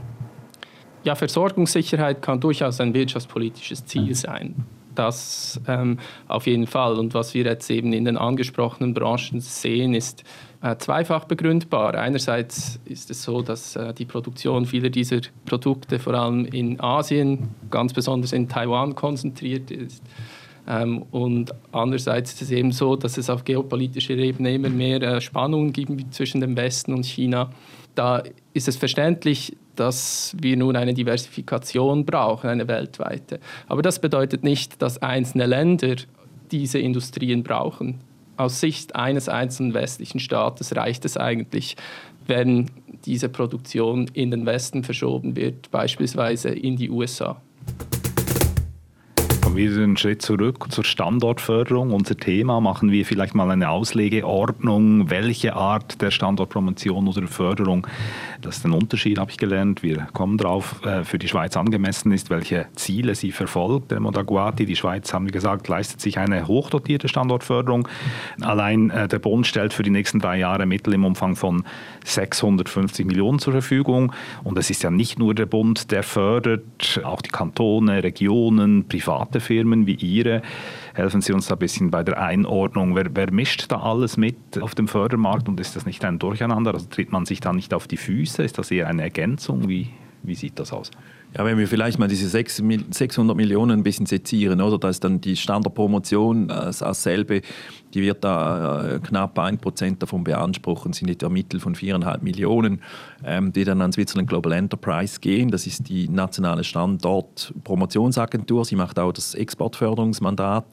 Ja, 1.04 1.16
Versorgungssicherheit 1.16 2.22
kann 2.22 2.42
durchaus 2.42 2.82
ein 2.82 2.94
wirtschaftspolitisches 2.94 3.86
Ziel 3.86 4.10
mhm. 4.10 4.14
sein. 4.14 4.66
Das 4.98 5.62
ähm, 5.68 6.00
auf 6.28 6.48
jeden 6.48 6.66
Fall. 6.66 6.98
Und 6.98 7.14
was 7.14 7.36
wir 7.36 7.46
jetzt 7.46 7.70
eben 7.70 7.94
in 7.94 8.06
den 8.06 8.18
angesprochenen 8.18 8.96
Branchen 8.96 9.42
sehen, 9.42 9.94
ist 9.94 10.24
äh, 10.64 10.76
zweifach 10.78 11.26
begründbar. 11.26 11.94
Einerseits 11.94 12.80
ist 12.86 13.12
es 13.12 13.22
so, 13.22 13.44
dass 13.44 13.76
äh, 13.76 13.94
die 13.94 14.06
Produktion 14.06 14.66
vieler 14.66 14.90
dieser 14.90 15.20
Produkte 15.46 16.00
vor 16.00 16.16
allem 16.16 16.46
in 16.46 16.80
Asien, 16.80 17.50
ganz 17.70 17.94
besonders 17.94 18.34
in 18.34 18.50
Taiwan 18.50 18.96
konzentriert 18.96 19.70
ist. 19.70 20.02
Ähm, 20.68 21.04
und 21.12 21.54
andererseits 21.72 22.34
ist 22.34 22.42
es 22.42 22.52
eben 22.52 22.72
so, 22.72 22.96
dass 22.96 23.20
es 23.20 23.30
auf 23.30 23.46
geopolitischer 23.46 24.16
Ebene 24.16 24.56
immer 24.56 24.70
mehr 24.70 25.00
äh, 25.04 25.22
Spannungen 25.22 25.74
gibt 25.74 26.12
zwischen 26.16 26.42
dem 26.42 26.58
Westen 26.58 26.94
und 26.96 27.06
China. 27.06 27.52
Da 27.98 28.22
ist 28.54 28.68
es 28.68 28.78
verständlich, 28.78 29.58
dass 29.76 30.36
wir 30.40 30.56
nun 30.56 30.76
eine 30.76 30.94
Diversifikation 30.94 32.06
brauchen, 32.06 32.48
eine 32.48 32.68
weltweite. 32.68 33.40
Aber 33.68 33.82
das 33.82 33.98
bedeutet 33.98 34.44
nicht, 34.44 34.84
dass 34.84 35.02
einzelne 35.02 35.48
Länder 35.48 35.96
diese 36.52 36.78
Industrien 36.78 37.42
brauchen. 37.42 37.98
Aus 38.36 38.60
Sicht 38.60 38.96
eines 38.96 39.30
einzelnen 39.30 39.74
westlichen 39.74 40.20
Staates 40.20 40.76
reicht 40.76 41.06
es 41.06 41.18
eigentlich, 41.18 41.76
wenn 42.28 42.70
diese 43.06 43.30
Produktion 43.30 44.08
in 44.14 44.30
den 44.30 44.46
Westen 44.46 44.84
verschoben 44.84 45.36
wird, 45.36 45.72
beispielsweise 45.72 46.50
in 46.50 46.76
die 46.76 46.92
USA 46.92 47.42
wieder 49.58 49.84
einen 49.84 49.98
Schritt 49.98 50.22
zurück 50.22 50.72
zur 50.72 50.86
Standortförderung. 50.86 51.92
Unser 51.92 52.16
Thema 52.16 52.62
machen 52.62 52.92
wir 52.92 53.06
vielleicht 53.06 53.34
mal 53.34 53.50
eine 53.50 53.70
Auslegeordnung, 53.70 55.10
welche 55.10 55.56
Art 55.56 56.00
der 56.02 56.12
Standortpromotion 56.12 57.08
oder 57.08 57.28
Förderung, 57.28 57.88
das 58.42 58.58
ist 58.58 58.66
ein 58.66 58.72
Unterschied, 58.72 59.18
habe 59.18 59.32
ich 59.32 59.38
gelernt. 59.38 59.82
Wir 59.82 60.08
kommen 60.14 60.38
drauf, 60.38 60.86
äh, 60.86 61.04
für 61.04 61.18
die 61.18 61.28
Schweiz 61.28 61.58
angemessen 61.58 62.12
ist, 62.12 62.30
welche 62.30 62.68
Ziele 62.76 63.16
sie 63.16 63.32
verfolgt. 63.32 63.92
Der 63.92 64.00
Modaguati, 64.00 64.66
die 64.66 64.76
Schweiz, 64.76 65.12
haben 65.12 65.26
wir 65.26 65.32
gesagt, 65.32 65.68
leistet 65.68 66.02
sich 66.02 66.20
eine 66.20 66.48
hochdotierte 66.48 67.08
Standortförderung. 67.08 67.88
Allein 68.42 68.92
äh, 68.92 69.08
der 69.08 69.20
Bund 69.20 69.48
stellt 69.48 69.74
für 69.74 69.84
die 69.84 69.90
nächsten 69.90 70.20
drei 70.20 70.38
Jahre 70.38 70.68
Mittel 70.68 70.94
im 70.94 71.04
Umfang 71.04 71.36
von 71.36 71.64
650 72.06 73.06
Millionen 73.08 73.40
zur 73.40 73.54
Verfügung. 73.54 74.14
Und 74.44 74.58
es 74.60 74.70
ist 74.70 74.84
ja 74.84 74.92
nicht 74.92 75.18
nur 75.18 75.34
der 75.34 75.48
Bund, 75.48 75.92
der 75.92 76.04
fördert, 76.04 77.02
auch 77.04 77.22
die 77.22 77.30
Kantone, 77.30 78.04
Regionen, 78.04 78.88
private 78.88 79.40
Firmen 79.48 79.88
wie 79.88 79.96
Ihre. 79.96 80.42
Helfen 80.94 81.22
Sie 81.22 81.34
uns 81.34 81.48
da 81.48 81.56
ein 81.56 81.60
bisschen 81.60 81.90
bei 81.90 82.04
der 82.04 82.22
Einordnung. 82.22 82.96
Wer, 82.96 83.16
wer 83.16 83.32
mischt 83.32 83.72
da 83.72 83.78
alles 83.82 84.18
mit 84.18 84.62
auf 84.62 84.76
dem 84.76 84.88
Fördermarkt 84.88 85.48
und 85.48 85.60
ist 85.60 85.76
das 85.76 85.86
nicht 85.86 86.04
ein 86.06 86.20
Durcheinander? 86.20 86.74
Also 86.74 86.88
tritt 86.88 87.12
man 87.12 87.26
sich 87.26 87.40
da 87.40 87.54
nicht 87.54 87.74
auf 87.74 87.88
die 87.88 87.98
Füße? 87.98 88.44
Ist 88.44 88.58
das 88.58 88.72
eher 88.72 88.88
eine 88.88 89.04
Ergänzung? 89.04 89.68
Wie, 89.70 89.90
wie 90.24 90.36
sieht 90.36 90.60
das 90.60 90.74
aus? 90.74 90.92
Ja, 91.36 91.46
wenn 91.46 91.58
wir 91.58 91.68
vielleicht 91.68 92.00
mal 92.00 92.08
diese 92.08 92.30
600 92.30 93.36
Millionen 93.36 93.80
ein 93.80 93.84
bisschen 93.84 94.06
sezieren, 94.06 94.62
oder? 94.62 94.78
Da 94.78 94.90
ist 94.90 95.04
dann 95.04 95.22
die 95.22 95.36
Standardpromotion 95.36 96.52
als, 96.52 96.82
als 96.82 97.04
selbe 97.04 97.42
die 97.98 98.04
wird 98.04 98.24
da 98.24 98.86
äh, 98.86 99.00
knapp 99.00 99.40
ein 99.40 99.58
Prozent 99.58 100.04
davon 100.04 100.24
beanspruchen, 100.24 100.94
sind 100.94 101.10
etwa 101.10 101.30
Mittel 101.30 101.60
von 101.60 101.74
viereinhalb 101.74 102.22
Millionen, 102.22 102.84
ähm, 103.26 103.52
die 103.52 103.64
dann 103.64 103.82
an 103.82 103.92
Switzerland 103.92 104.30
Global 104.30 104.52
Enterprise 104.52 105.20
gehen. 105.20 105.50
Das 105.50 105.66
ist 105.66 105.90
die 105.90 106.08
nationale 106.08 106.64
Standort-Promotionsagentur. 106.64 108.66
Sie 108.66 108.76
macht 108.76 109.00
auch 109.00 109.12
das 109.12 109.34
Exportförderungsmandat 109.34 110.66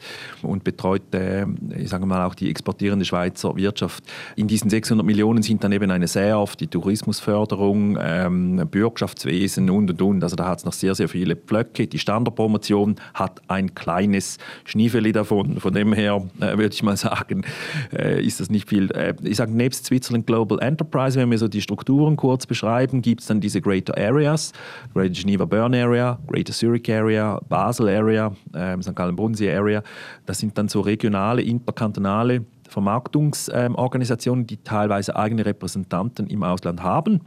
und 0.43 0.65
betreut, 0.65 1.15
äh, 1.15 1.47
ich 1.79 1.89
sage 1.89 2.05
mal, 2.05 2.27
auch 2.27 2.35
die 2.35 2.51
exportierende 2.51 3.07
Schweizer 3.07 3.57
Wirtschaft. 3.57 4.05
In 4.37 4.47
diesen 4.47 4.69
600 4.69 5.07
Millionen 5.07 5.43
sind 5.43 5.65
dann 5.65 5.73
eben 5.73 5.91
eine 5.91 6.07
SERF, 6.07 6.57
die 6.57 6.67
Tourismusförderung, 6.67 7.97
ähm, 7.99 8.69
Bürgschaftswesen 8.71 9.71
und 9.71 9.89
und 9.89 10.03
und. 10.03 10.23
Also 10.23 10.37
da 10.37 10.47
hat 10.47 10.59
es 10.59 10.67
noch 10.67 10.75
sehr, 10.75 10.95
sehr 10.95 11.09
viele 11.09 11.37
Blöcke. 11.37 11.87
Die 11.87 11.99
Standardpromotion 11.99 12.97
hat 13.15 13.41
ein 13.49 13.75
kleines 13.75 14.37
Schniefeli 14.67 15.13
davon. 15.13 15.59
Von 15.59 15.73
dem 15.73 15.95
her 15.95 16.23
äh, 16.41 16.59
würde 16.59 16.75
ich 16.75 16.83
mal 16.83 16.99
sagen, 16.99 17.14
sagen, 17.15 17.43
äh, 17.93 18.25
ist 18.25 18.41
das 18.41 18.51
nicht 18.51 18.69
viel. 18.69 18.91
Äh, 18.93 19.15
ich 19.23 19.37
sage, 19.37 19.53
nebst 19.53 19.87
Switzerland 19.87 20.27
Global 20.27 20.59
Enterprise, 20.61 21.19
wenn 21.19 21.31
wir 21.31 21.39
so 21.39 21.49
die 21.49 21.61
Strukturen 21.61 22.17
kurz 22.17 22.47
beschreiben, 22.47 23.03
gibt 23.03 23.21
es 23.21 23.27
dann 23.27 23.41
diese 23.41 23.61
Greater 23.61 23.97
Areas, 23.97 24.53
Greater 24.93 25.11
Geneva 25.11 25.45
Bern 25.45 25.75
Area, 25.75 26.19
Greater 26.27 26.53
Zurich 26.53 26.91
Area, 26.91 27.41
Basel 27.49 27.89
Area, 27.89 28.35
äh, 28.53 28.81
St. 28.83 28.95
Gallen 28.95 29.17
Bodensee 29.17 29.53
Area. 29.53 29.83
Das 30.27 30.39
sind 30.39 30.57
dann 30.59 30.69
so 30.69 30.81
regionale, 30.81 31.43
interkantonale 31.43 32.45
Vermarktungsorganisationen, 32.69 34.47
die 34.47 34.57
teilweise 34.57 35.15
eigene 35.15 35.47
Repräsentanten 35.47 36.27
im 36.27 36.43
Ausland 36.43 36.83
haben 36.83 37.21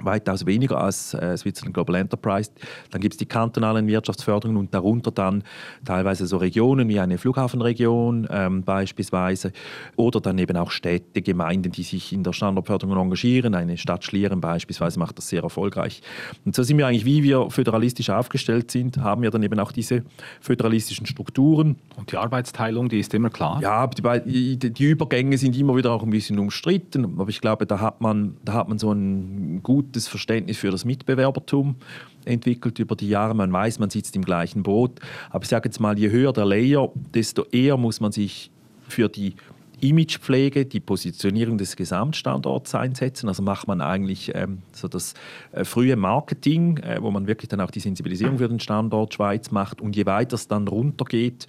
weitaus 0.00 0.46
weniger 0.46 0.78
als 0.78 1.14
äh, 1.14 1.36
Switzerland 1.36 1.74
Global 1.74 1.96
Enterprise. 1.96 2.50
Dann 2.90 3.00
gibt 3.00 3.14
es 3.14 3.18
die 3.18 3.26
kantonalen 3.26 3.86
Wirtschaftsförderungen 3.86 4.58
und 4.58 4.74
darunter 4.74 5.10
dann 5.10 5.42
teilweise 5.84 6.26
so 6.26 6.36
Regionen 6.36 6.88
wie 6.88 7.00
eine 7.00 7.18
Flughafenregion 7.18 8.28
ähm, 8.30 8.62
beispielsweise 8.62 9.52
oder 9.96 10.20
dann 10.20 10.38
eben 10.38 10.56
auch 10.56 10.70
Städte, 10.70 11.22
Gemeinden, 11.22 11.72
die 11.72 11.82
sich 11.82 12.12
in 12.12 12.22
der 12.22 12.32
Standortförderung 12.32 12.96
engagieren. 12.96 13.54
Eine 13.54 13.78
Stadt 13.78 14.04
Schlieren 14.04 14.40
beispielsweise 14.40 14.98
macht 14.98 15.18
das 15.18 15.28
sehr 15.28 15.42
erfolgreich. 15.42 16.02
Und 16.44 16.54
so 16.54 16.62
sind 16.62 16.78
wir 16.78 16.86
eigentlich, 16.86 17.04
wie 17.04 17.22
wir 17.22 17.50
föderalistisch 17.50 18.10
aufgestellt 18.10 18.70
sind, 18.70 18.98
haben 18.98 19.22
wir 19.22 19.30
dann 19.30 19.42
eben 19.42 19.58
auch 19.58 19.72
diese 19.72 20.02
föderalistischen 20.40 21.06
Strukturen. 21.06 21.76
Und 21.96 22.12
die 22.12 22.16
Arbeitsteilung, 22.16 22.88
die 22.88 23.00
ist 23.00 23.14
immer 23.14 23.30
klar? 23.30 23.60
Ja, 23.62 23.86
die, 23.86 24.56
die 24.58 24.84
Übergänge 24.84 25.38
sind 25.38 25.56
immer 25.56 25.76
wieder 25.76 25.92
auch 25.92 26.02
ein 26.02 26.10
bisschen 26.10 26.38
umstritten, 26.38 27.04
aber 27.04 27.28
ich 27.28 27.40
glaube, 27.40 27.66
da 27.66 27.80
hat 27.80 28.00
man, 28.00 28.36
da 28.44 28.52
hat 28.54 28.68
man 28.68 28.78
so 28.78 28.92
ein 28.92 29.62
gut 29.62 29.85
gutes 29.86 30.08
Verständnis 30.08 30.58
für 30.58 30.70
das 30.70 30.84
Mitbewerbertum 30.84 31.76
entwickelt 32.24 32.78
über 32.78 32.96
die 32.96 33.08
Jahre. 33.08 33.34
Man 33.34 33.52
weiß, 33.52 33.78
man 33.78 33.90
sitzt 33.90 34.16
im 34.16 34.24
gleichen 34.24 34.62
Boot. 34.62 35.00
Aber 35.30 35.42
ich 35.42 35.48
sage 35.48 35.68
jetzt 35.68 35.80
mal, 35.80 35.98
je 35.98 36.10
höher 36.10 36.32
der 36.32 36.44
Layer, 36.44 36.90
desto 37.14 37.44
eher 37.44 37.76
muss 37.76 38.00
man 38.00 38.12
sich 38.12 38.50
für 38.88 39.08
die 39.08 39.34
Imagepflege, 39.80 40.64
die 40.64 40.80
Positionierung 40.80 41.58
des 41.58 41.76
Gesamtstandorts 41.76 42.74
einsetzen. 42.74 43.28
Also 43.28 43.42
macht 43.42 43.68
man 43.68 43.80
eigentlich 43.82 44.32
ähm, 44.34 44.62
so 44.72 44.88
das 44.88 45.12
äh, 45.52 45.64
frühe 45.64 45.96
Marketing, 45.96 46.78
äh, 46.78 46.98
wo 47.02 47.10
man 47.10 47.26
wirklich 47.26 47.48
dann 47.48 47.60
auch 47.60 47.70
die 47.70 47.80
Sensibilisierung 47.80 48.38
für 48.38 48.48
den 48.48 48.58
Standort 48.58 49.14
Schweiz 49.14 49.50
macht. 49.50 49.82
Und 49.82 49.94
je 49.94 50.06
weiter 50.06 50.34
es 50.34 50.48
dann 50.48 50.66
runtergeht, 50.66 51.46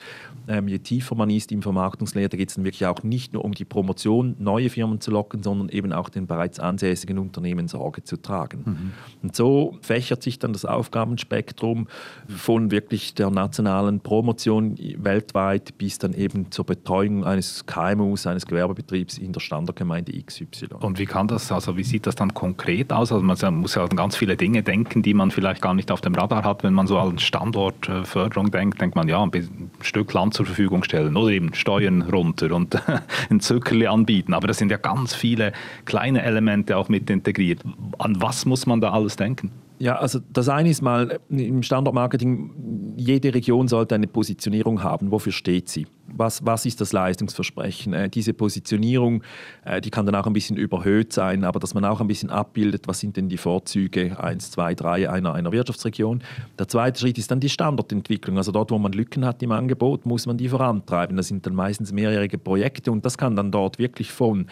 ähm, 0.49 0.67
je 0.67 0.79
tiefer 0.79 1.15
man 1.15 1.29
ist 1.29 1.51
im 1.51 1.61
Vermarktungslehre, 1.61 2.27
da 2.27 2.37
geht 2.37 2.49
es 2.49 2.55
dann 2.55 2.65
wirklich 2.65 2.85
auch 2.85 3.03
nicht 3.03 3.33
nur 3.33 3.45
um 3.45 3.53
die 3.53 3.65
Promotion, 3.65 4.35
neue 4.39 4.69
Firmen 4.69 4.99
zu 4.99 5.11
locken, 5.11 5.41
sondern 5.41 5.69
eben 5.69 5.93
auch 5.93 6.09
den 6.09 6.27
bereits 6.27 6.59
ansässigen 6.59 7.19
Unternehmen 7.19 7.69
Sorge 7.69 8.03
zu 8.03 8.17
tragen. 8.17 8.63
Mhm. 8.65 8.93
Und 9.23 9.35
so 9.35 9.77
fächert 9.81 10.21
sich 10.21 10.37
dann 10.37 10.51
das 10.51 10.65
Aufgabenspektrum 10.65 11.87
von 12.27 12.71
wirklich 12.71 13.13
der 13.13 13.29
nationalen 13.29 14.01
Promotion 14.01 14.75
weltweit 14.97 15.77
bis 15.77 15.97
dann 15.97 16.13
eben 16.13 16.51
zur 16.51 16.65
Betreuung 16.65 17.23
eines 17.23 17.65
KMU 17.65 18.16
Haus 18.17 18.27
eines 18.27 18.45
Gewerbebetriebs 18.45 19.17
in 19.17 19.31
der 19.31 19.39
Standardgemeinde 19.39 20.11
XY. 20.23 20.67
Und 20.79 20.99
wie 20.99 21.05
kann 21.05 21.27
das, 21.27 21.51
also 21.51 21.77
wie 21.77 21.83
sieht 21.83 22.07
das 22.07 22.15
dann 22.15 22.33
konkret 22.33 22.91
aus? 22.91 23.11
Also 23.11 23.23
man 23.23 23.37
muss 23.55 23.75
ja 23.75 23.83
an 23.83 23.95
ganz 23.95 24.15
viele 24.15 24.35
Dinge 24.35 24.63
denken, 24.63 25.03
die 25.03 25.13
man 25.13 25.31
vielleicht 25.31 25.61
gar 25.61 25.73
nicht 25.73 25.91
auf 25.91 26.01
dem 26.01 26.15
Radar 26.15 26.43
hat. 26.43 26.63
Wenn 26.63 26.73
man 26.73 26.87
so 26.87 26.97
an 26.97 27.19
Standortförderung 27.19 28.51
denkt, 28.51 28.81
denkt 28.81 28.95
man, 28.95 29.07
ja, 29.07 29.21
ein 29.21 29.71
Stück 29.81 30.11
Land 30.13 30.33
zur 30.33 30.45
Verfügung 30.45 30.83
stellen 30.83 31.15
oder 31.15 31.31
eben 31.31 31.53
Steuern 31.53 32.01
runter 32.01 32.51
und 32.53 32.81
ein 33.29 33.39
Zuckerli 33.39 33.87
anbieten. 33.87 34.33
Aber 34.33 34.47
das 34.47 34.57
sind 34.57 34.71
ja 34.71 34.77
ganz 34.77 35.13
viele 35.13 35.53
kleine 35.85 36.23
Elemente 36.23 36.75
auch 36.77 36.89
mit 36.89 37.09
integriert. 37.09 37.61
An 37.99 38.19
was 38.21 38.45
muss 38.45 38.65
man 38.65 38.81
da 38.81 38.91
alles 38.91 39.15
denken? 39.15 39.51
Ja, 39.79 39.97
also 39.97 40.19
das 40.33 40.49
eine 40.49 40.69
ist 40.69 40.81
mal 40.81 41.19
im 41.29 41.61
Standortmarketing, 41.61 42.95
jede 42.97 43.31
Region 43.35 43.67
sollte 43.67 43.93
eine 43.93 44.07
Positionierung 44.07 44.81
haben. 44.81 45.11
Wofür 45.11 45.31
steht 45.31 45.69
sie? 45.69 45.85
Was, 46.15 46.45
was 46.45 46.65
ist 46.65 46.79
das 46.81 46.93
Leistungsversprechen? 46.93 47.93
Äh, 47.93 48.09
diese 48.09 48.33
Positionierung, 48.33 49.23
äh, 49.65 49.81
die 49.81 49.89
kann 49.89 50.05
dann 50.05 50.15
auch 50.15 50.25
ein 50.25 50.33
bisschen 50.33 50.57
überhöht 50.57 51.11
sein, 51.13 51.43
aber 51.43 51.59
dass 51.59 51.73
man 51.73 51.83
auch 51.85 51.99
ein 52.01 52.07
bisschen 52.07 52.29
abbildet, 52.29 52.87
was 52.87 52.99
sind 52.99 53.17
denn 53.17 53.29
die 53.29 53.37
Vorzüge 53.37 54.17
1, 54.19 54.51
2, 54.51 54.75
3 54.75 55.09
einer, 55.09 55.33
einer 55.33 55.51
Wirtschaftsregion. 55.51 56.23
Der 56.57 56.67
zweite 56.67 56.99
Schritt 56.99 57.17
ist 57.17 57.29
dann 57.31 57.39
die 57.39 57.49
Standortentwicklung. 57.49 58.37
Also 58.37 58.51
dort, 58.51 58.71
wo 58.71 58.77
man 58.77 58.93
Lücken 58.93 59.25
hat 59.25 59.43
im 59.43 59.51
Angebot, 59.51 60.05
muss 60.05 60.25
man 60.25 60.37
die 60.37 60.49
vorantreiben. 60.49 61.17
Das 61.17 61.27
sind 61.27 61.45
dann 61.45 61.55
meistens 61.55 61.91
mehrjährige 61.91 62.37
Projekte 62.37 62.91
und 62.91 63.05
das 63.05 63.17
kann 63.17 63.35
dann 63.35 63.51
dort 63.51 63.79
wirklich 63.79 64.11
von 64.11 64.47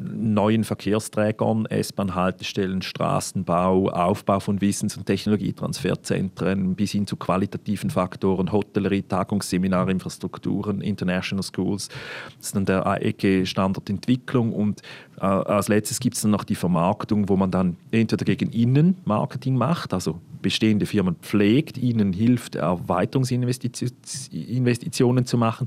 neuen 0.00 0.64
Verkehrsträgern, 0.64 1.66
S-Bahn-Haltestellen, 1.66 2.82
Straßenbau, 2.82 3.90
Aufbau 3.90 4.40
von 4.40 4.60
Wissens- 4.60 4.96
und 4.96 5.06
Technologietransferzentren 5.06 6.74
bis 6.74 6.92
hin 6.92 7.06
zu 7.06 7.16
qualitativen 7.16 7.90
Faktoren, 7.90 8.52
Hotellerie, 8.52 9.02
Tagungsseminare, 9.02 9.90
Infrastrukturen, 9.90 10.80
International 10.80 11.42
Schools. 11.42 11.88
Das 12.36 12.46
ist 12.46 12.56
dann 12.56 12.64
der 12.64 12.86
Ecke 13.02 13.46
Standortentwicklung 13.46 14.52
und 14.52 14.82
äh, 15.20 15.24
als 15.24 15.68
letztes 15.68 16.00
gibt 16.00 16.16
es 16.16 16.22
dann 16.22 16.30
noch 16.30 16.44
die 16.44 16.54
Vermarktung, 16.54 17.28
wo 17.28 17.36
man 17.36 17.50
dann 17.50 17.76
entweder 17.90 18.24
gegen 18.24 18.50
Innen 18.50 18.96
Marketing 19.04 19.56
macht, 19.56 19.92
also 19.92 20.20
bestehende 20.42 20.86
Firmen 20.86 21.16
pflegt, 21.16 21.76
ihnen 21.76 22.12
hilft, 22.12 22.54
Erweiterungsinvestitionen 22.54 25.26
zu 25.26 25.36
machen 25.36 25.66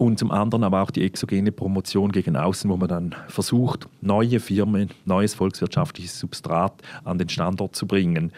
und 0.00 0.18
zum 0.18 0.30
anderen 0.30 0.64
aber 0.64 0.80
auch 0.80 0.90
die 0.90 1.04
exogene 1.04 1.52
Promotion 1.52 2.10
gegen 2.10 2.34
außen, 2.34 2.70
wo 2.70 2.78
man 2.78 2.88
dann 2.88 3.14
versucht, 3.28 3.86
neue 4.00 4.40
Firmen, 4.40 4.88
neues 5.04 5.34
volkswirtschaftliches 5.34 6.18
Substrat 6.18 6.72
an 7.04 7.18
den 7.18 7.28
Standort 7.28 7.76
zu 7.76 7.86
bringen. 7.86 8.32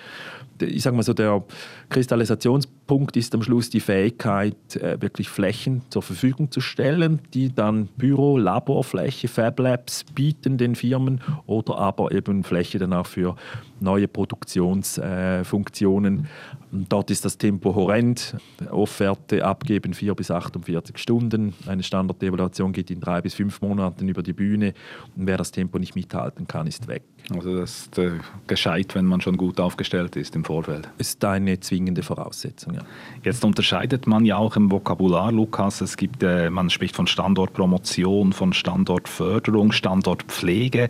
Ich 0.62 0.82
sage 0.82 0.96
mal 0.96 1.02
so, 1.02 1.14
der 1.14 1.42
Kristallisationspunkt 1.88 3.16
ist 3.16 3.34
am 3.34 3.42
Schluss 3.42 3.70
die 3.70 3.80
Fähigkeit, 3.80 4.76
äh, 4.76 5.00
wirklich 5.00 5.28
Flächen 5.28 5.82
zur 5.90 6.02
Verfügung 6.02 6.50
zu 6.50 6.60
stellen, 6.60 7.20
die 7.34 7.54
dann 7.54 7.88
Büro, 7.96 8.38
Laborfläche, 8.38 9.28
Fab 9.28 9.58
Labs 9.58 10.04
bieten 10.04 10.56
den 10.58 10.74
Firmen 10.74 11.20
oder 11.46 11.78
aber 11.78 12.12
eben 12.12 12.44
Fläche 12.44 12.78
dann 12.78 12.92
auch 12.92 13.06
für 13.06 13.36
neue 13.80 14.08
Produktionsfunktionen. 14.08 16.28
Dort 16.70 17.10
ist 17.10 17.24
das 17.26 17.36
Tempo 17.36 17.74
horrend. 17.74 18.36
Offerte 18.70 19.44
abgeben 19.44 19.92
4 19.92 20.14
bis 20.14 20.30
48 20.30 20.96
Stunden. 20.96 21.52
Eine 21.66 21.82
Standardevaluation 21.82 22.72
geht 22.72 22.90
in 22.90 23.00
drei 23.00 23.20
bis 23.20 23.34
fünf 23.34 23.60
Monaten 23.60 24.08
über 24.08 24.22
die 24.22 24.32
Bühne. 24.32 24.72
Und 25.14 25.26
wer 25.26 25.36
das 25.36 25.50
Tempo 25.50 25.78
nicht 25.78 25.94
mithalten 25.94 26.46
kann, 26.46 26.66
ist 26.66 26.88
weg. 26.88 27.02
Also 27.30 27.56
das 27.56 27.82
ist 27.82 27.98
äh, 27.98 28.12
gescheit, 28.46 28.94
wenn 28.94 29.06
man 29.06 29.20
schon 29.20 29.36
gut 29.36 29.60
aufgestellt 29.60 30.16
ist 30.16 30.34
im 30.34 30.44
Vorfeld. 30.44 30.88
Ist 30.98 31.24
eine 31.24 31.60
zwingende 31.60 32.02
Voraussetzung, 32.02 32.74
ja. 32.74 32.82
Jetzt 33.22 33.44
unterscheidet 33.44 34.06
man 34.06 34.24
ja 34.24 34.36
auch 34.36 34.56
im 34.56 34.70
Vokabular, 34.70 35.30
Lukas. 35.30 35.80
Es 35.80 35.96
gibt, 35.96 36.22
äh, 36.22 36.50
man 36.50 36.68
spricht 36.68 36.96
von 36.96 37.06
Standortpromotion, 37.06 38.32
von 38.32 38.52
Standortförderung, 38.52 39.72
Standortpflege 39.72 40.88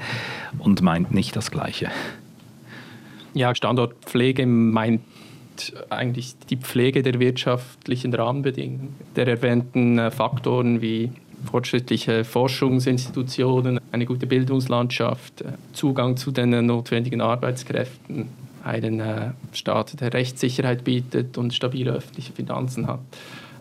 und 0.59 0.81
meint 0.81 1.13
nicht 1.13 1.37
das 1.37 1.51
Gleiche. 1.51 1.91
Ja, 3.35 3.55
Standortpflege 3.55 4.47
meint 4.47 5.03
eigentlich 5.91 6.35
die 6.49 6.57
Pflege 6.57 7.03
der 7.03 7.21
wirtschaftlichen 7.21 8.15
Rahmenbedingungen, 8.15 8.95
der 9.17 9.29
erwähnten 9.29 9.99
äh, 9.99 10.11
Faktoren 10.11 10.81
wie 10.81 11.13
fortschrittliche 11.45 12.25
Forschungsinstitutionen, 12.25 13.81
eine 13.91 14.07
gute 14.07 14.27
Bildungslandschaft, 14.27 15.43
äh, 15.43 15.53
Zugang 15.73 16.17
zu 16.17 16.31
den 16.31 16.67
notwendigen 16.67 17.21
Arbeitskräften, 17.21 18.29
einen 18.65 19.01
äh, 19.01 19.31
Staat, 19.53 20.01
der 20.01 20.13
Rechtssicherheit 20.13 20.85
bietet 20.85 21.39
und 21.39 21.53
stabile 21.53 21.93
öffentliche 21.93 22.33
Finanzen 22.33 22.87
hat. 22.87 23.01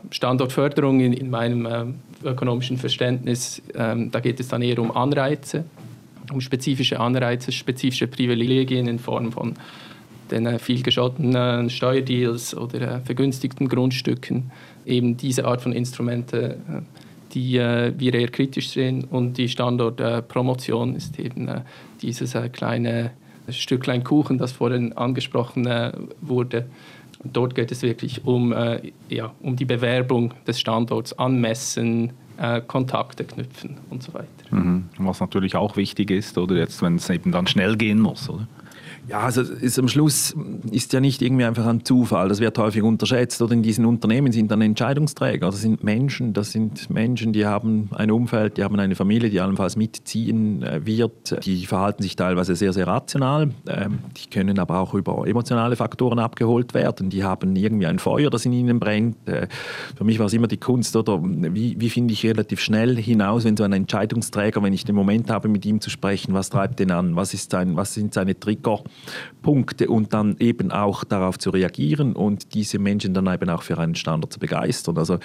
Standortförderung 0.10 1.00
in, 1.00 1.14
in 1.14 1.30
meinem 1.30 1.66
äh, 1.66 1.86
ökonomischen 2.24 2.78
Verständnis, 2.78 3.62
ähm, 3.76 4.12
da 4.12 4.20
geht 4.20 4.40
es 4.40 4.48
dann 4.48 4.62
eher 4.62 4.80
um 4.80 4.92
Anreize, 4.92 5.66
um 6.32 6.42
spezifische 6.42 7.00
Anreize, 7.00 7.52
spezifische 7.52 8.08
Privilegien 8.08 8.88
in 8.88 9.00
Form 9.00 9.32
von 9.32 9.56
den 10.32 10.46
äh, 10.46 10.60
viel 10.60 10.82
geschottenen 10.82 11.70
Steuerdeals 11.70 12.56
oder 12.56 13.02
vergünstigten 13.02 13.68
Grundstücken. 13.68 14.52
Eben 14.86 15.18
diese 15.18 15.46
Art 15.46 15.62
von 15.62 15.74
Instrumente, 15.74 16.58
die 17.34 17.58
äh, 17.58 17.94
wir 17.98 18.14
eher 18.14 18.28
kritisch 18.28 18.70
sehen. 18.70 19.04
Und 19.06 19.38
die 19.38 19.50
Standortpromotion 19.50 20.96
ist 20.96 21.20
eben 21.20 21.48
äh, 21.48 21.62
dieses 22.02 22.36
äh, 22.36 22.50
kleine 22.50 23.12
Stücklein 23.50 24.04
Kuchen, 24.04 24.38
das 24.38 24.52
vorhin 24.52 24.94
angesprochen 24.94 25.68
wurde. 26.22 26.68
Dort 27.24 27.56
geht 27.56 27.72
es 27.72 27.82
wirklich 27.82 28.24
um, 28.24 28.54
ja, 29.10 29.34
um 29.42 29.56
die 29.56 29.66
Bewerbung 29.66 30.34
des 30.48 30.60
Standorts, 30.60 31.18
anmessen, 31.18 32.14
Kontakte 32.68 33.26
knüpfen 33.26 33.78
und 33.90 34.04
so 34.04 34.14
weiter. 34.14 34.28
Mhm. 34.52 34.86
Was 35.00 35.20
natürlich 35.20 35.56
auch 35.56 35.76
wichtig 35.76 36.12
ist, 36.12 36.38
oder 36.38 36.56
jetzt, 36.56 36.82
wenn 36.82 36.96
es 36.96 37.10
eben 37.10 37.32
dann 37.32 37.48
schnell 37.48 37.76
gehen 37.76 38.00
muss, 38.00 38.30
oder? 38.30 38.48
Ja, 39.08 39.22
also 39.22 39.42
ist 39.42 39.80
am 39.80 39.88
Schluss 39.88 40.36
ist 40.72 40.94
ja 40.94 41.00
nicht 41.00 41.22
irgendwie 41.22 41.46
einfach 41.46 41.66
ein 41.66 41.84
Zufall. 41.84 42.30
Das 42.30 42.40
wird 42.40 42.58
häufig 42.58 42.84
unterschätzt. 42.84 43.42
Oder 43.42 43.54
in 43.54 43.64
diesen 43.64 43.86
Unternehmen 43.86 44.32
sind 44.32 44.52
dann 44.52 44.62
Entscheidungsträger. 44.62 45.48
Das 45.48 45.62
sind 45.62 45.84
Menschen. 45.84 46.34
Das 46.34 46.52
sind 46.52 46.90
Menschen, 46.90 47.34
die 47.34 47.46
haben 47.46 47.90
ein 47.96 48.12
Umfeld, 48.12 48.58
die 48.58 48.64
haben 48.64 48.80
eine 48.80 48.96
Familie, 48.96 49.30
die 49.30 49.40
allenfalls 49.40 49.76
mitziehen 49.76 50.64
äh, 50.64 50.86
wird. 50.86 51.46
Die 51.46 51.66
verhalten 51.66 52.04
sich 52.04 52.16
teilweise 52.16 52.56
sehr, 52.56 52.74
sehr 52.74 52.88
rational. 52.88 53.52
Ähm, 53.68 54.00
die 54.18 54.30
können 54.30 54.60
aber 54.60 54.80
auch 54.80 54.94
über 54.94 55.28
emotionale 55.28 55.76
Faktoren 55.76 56.20
abgeholt 56.20 56.74
werden. 56.74 57.10
Die 57.10 57.24
haben 57.24 57.56
irgendwie 57.56 57.88
ein 57.88 58.00
Feuer, 58.00 58.30
das 58.30 58.46
in 58.46 58.54
ihnen 58.54 58.80
brennt. 58.80 59.28
Äh, 59.28 59.48
für 59.96 60.04
mich 60.04 60.20
war 60.20 60.28
es 60.28 60.34
immer 60.34 60.48
die 60.48 60.58
Kunst, 60.58 60.96
oder 60.96 61.20
wie, 61.22 61.76
wie 61.80 61.90
finde 61.90 62.14
ich 62.14 62.26
relativ 62.26 62.60
schnell 62.60 62.96
hinaus, 62.98 63.46
wenn 63.46 63.58
so 63.58 63.64
ein 63.64 63.74
Entscheidungsträger, 63.74 64.62
wenn 64.64 64.74
ich 64.74 64.86
den 64.86 64.96
Moment 64.96 65.30
habe, 65.30 65.48
mit 65.48 65.66
ihm 65.66 65.82
zu 65.82 65.90
sprechen, 65.90 66.34
was 66.34 66.50
treibt 66.50 66.80
den 66.80 66.92
an, 66.92 67.16
was, 67.16 67.34
ist 67.34 67.52
sein, 67.52 67.76
was 67.76 67.94
sind 67.94 68.14
seine 68.14 68.40
Trigger, 68.40 68.82
Punkte 69.42 69.90
und 69.90 70.14
dann 70.14 70.36
eben 70.40 70.72
auch 70.72 71.04
darauf 71.04 71.40
zu 71.40 71.50
reagieren 71.50 72.14
und 72.14 72.54
diese 72.54 72.80
Menschen 72.80 73.14
dann 73.14 73.28
eben 73.28 73.50
auch 73.50 73.64
für 73.64 73.78
einen 73.78 73.96
Standard 73.96 74.32
zu 74.32 74.40
begeistern. 74.40 74.98
Also 74.98 75.20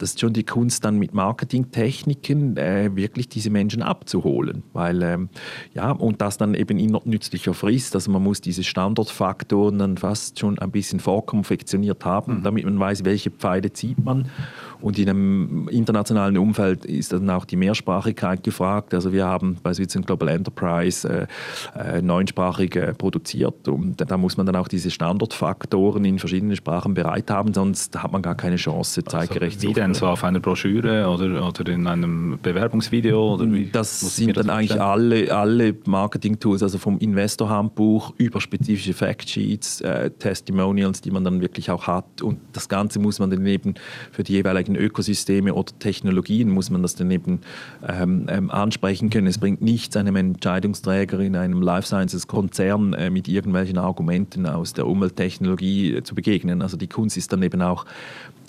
das 0.00 0.10
ist 0.10 0.20
schon 0.20 0.32
die 0.32 0.44
Kunst 0.44 0.84
dann 0.84 0.98
mit 0.98 1.12
Marketingtechniken 1.12 2.56
äh, 2.56 2.90
wirklich 2.94 3.28
diese 3.28 3.50
Menschen 3.50 3.82
abzuholen, 3.82 4.62
weil 4.72 5.02
ähm, 5.02 5.28
ja 5.74 5.90
und 5.92 6.20
das 6.20 6.38
dann 6.38 6.54
eben 6.54 6.78
in 6.78 6.98
nützlicher 7.04 7.54
Frist. 7.54 7.94
Also 7.94 8.10
man 8.10 8.22
muss 8.22 8.40
diese 8.40 8.64
Standortfaktoren 8.64 9.78
dann 9.78 9.96
fast 9.98 10.38
schon 10.38 10.58
ein 10.58 10.70
bisschen 10.70 11.00
vorkonfektioniert 11.00 12.04
haben, 12.04 12.38
mhm. 12.38 12.42
damit 12.42 12.64
man 12.64 12.80
weiß, 12.80 13.04
welche 13.04 13.30
Pfeile 13.30 13.72
zieht 13.72 14.02
man 14.02 14.30
und 14.80 14.98
in 14.98 15.08
einem 15.08 15.68
internationalen 15.68 16.38
Umfeld 16.38 16.84
ist 16.84 17.12
dann 17.12 17.28
auch 17.30 17.44
die 17.44 17.56
Mehrsprachigkeit 17.56 18.42
gefragt. 18.42 18.94
Also 18.94 19.12
wir 19.12 19.26
haben 19.26 19.58
bei 19.62 19.74
Switzerland 19.74 20.06
Global 20.06 20.28
Enterprise 20.28 21.26
äh, 21.76 21.96
äh, 21.96 22.02
neunsprachig 22.02 22.76
äh, 22.76 22.94
produziert 22.94 23.68
und 23.68 24.00
da 24.00 24.16
muss 24.16 24.36
man 24.36 24.46
dann 24.46 24.56
auch 24.56 24.68
diese 24.68 24.90
Standortfaktoren 24.90 26.04
in 26.04 26.18
verschiedenen 26.18 26.56
Sprachen 26.56 26.94
bereit 26.94 27.30
haben, 27.30 27.52
sonst 27.52 28.02
hat 28.02 28.12
man 28.12 28.22
gar 28.22 28.34
keine 28.34 28.56
Chance, 28.56 29.02
also 29.04 29.18
zeitgerecht 29.18 29.56
also, 29.56 29.68
Wie 29.68 29.74
denn 29.90 29.98
so 29.98 30.06
auf 30.06 30.24
einer 30.24 30.40
Broschüre 30.40 31.08
oder, 31.08 31.46
oder 31.46 31.72
in 31.72 31.86
einem 31.86 32.38
Bewerbungsvideo? 32.42 33.34
Oder 33.34 33.52
wie, 33.52 33.66
das 33.66 34.00
sind 34.16 34.36
dann 34.36 34.50
eigentlich 34.50 34.80
alle, 34.80 35.34
alle 35.34 35.74
Marketing-Tools, 35.84 36.62
also 36.62 36.78
vom 36.78 36.98
Investor-Handbuch 36.98 38.14
über 38.16 38.40
spezifische 38.40 38.94
Factsheets, 38.94 39.80
äh, 39.80 40.10
Testimonials, 40.10 41.00
die 41.00 41.10
man 41.10 41.24
dann 41.24 41.40
wirklich 41.40 41.70
auch 41.70 41.86
hat 41.86 42.22
und 42.22 42.38
das 42.52 42.68
Ganze 42.68 42.98
muss 42.98 43.18
man 43.18 43.30
dann 43.30 43.44
eben 43.46 43.74
für 44.12 44.22
die 44.22 44.32
jeweiligen 44.32 44.76
Ökosysteme 44.76 45.54
oder 45.54 45.72
Technologien 45.78 46.48
muss 46.50 46.70
man 46.70 46.82
das 46.82 46.94
dann 46.94 47.10
eben 47.10 47.40
ähm, 47.86 48.26
ähm, 48.28 48.50
ansprechen 48.50 49.10
können. 49.10 49.26
Es 49.26 49.38
bringt 49.38 49.60
nichts, 49.60 49.96
einem 49.96 50.16
Entscheidungsträger 50.16 51.20
in 51.20 51.36
einem 51.36 51.62
Life 51.62 51.86
Sciences 51.86 52.26
Konzern 52.26 52.94
äh, 52.94 53.10
mit 53.10 53.28
irgendwelchen 53.28 53.78
Argumenten 53.78 54.46
aus 54.46 54.72
der 54.72 54.86
Umwelttechnologie 54.86 55.96
äh, 55.96 56.02
zu 56.02 56.14
begegnen. 56.14 56.62
Also 56.62 56.76
die 56.76 56.88
Kunst 56.88 57.16
ist 57.16 57.32
dann 57.32 57.42
eben 57.42 57.62
auch 57.62 57.84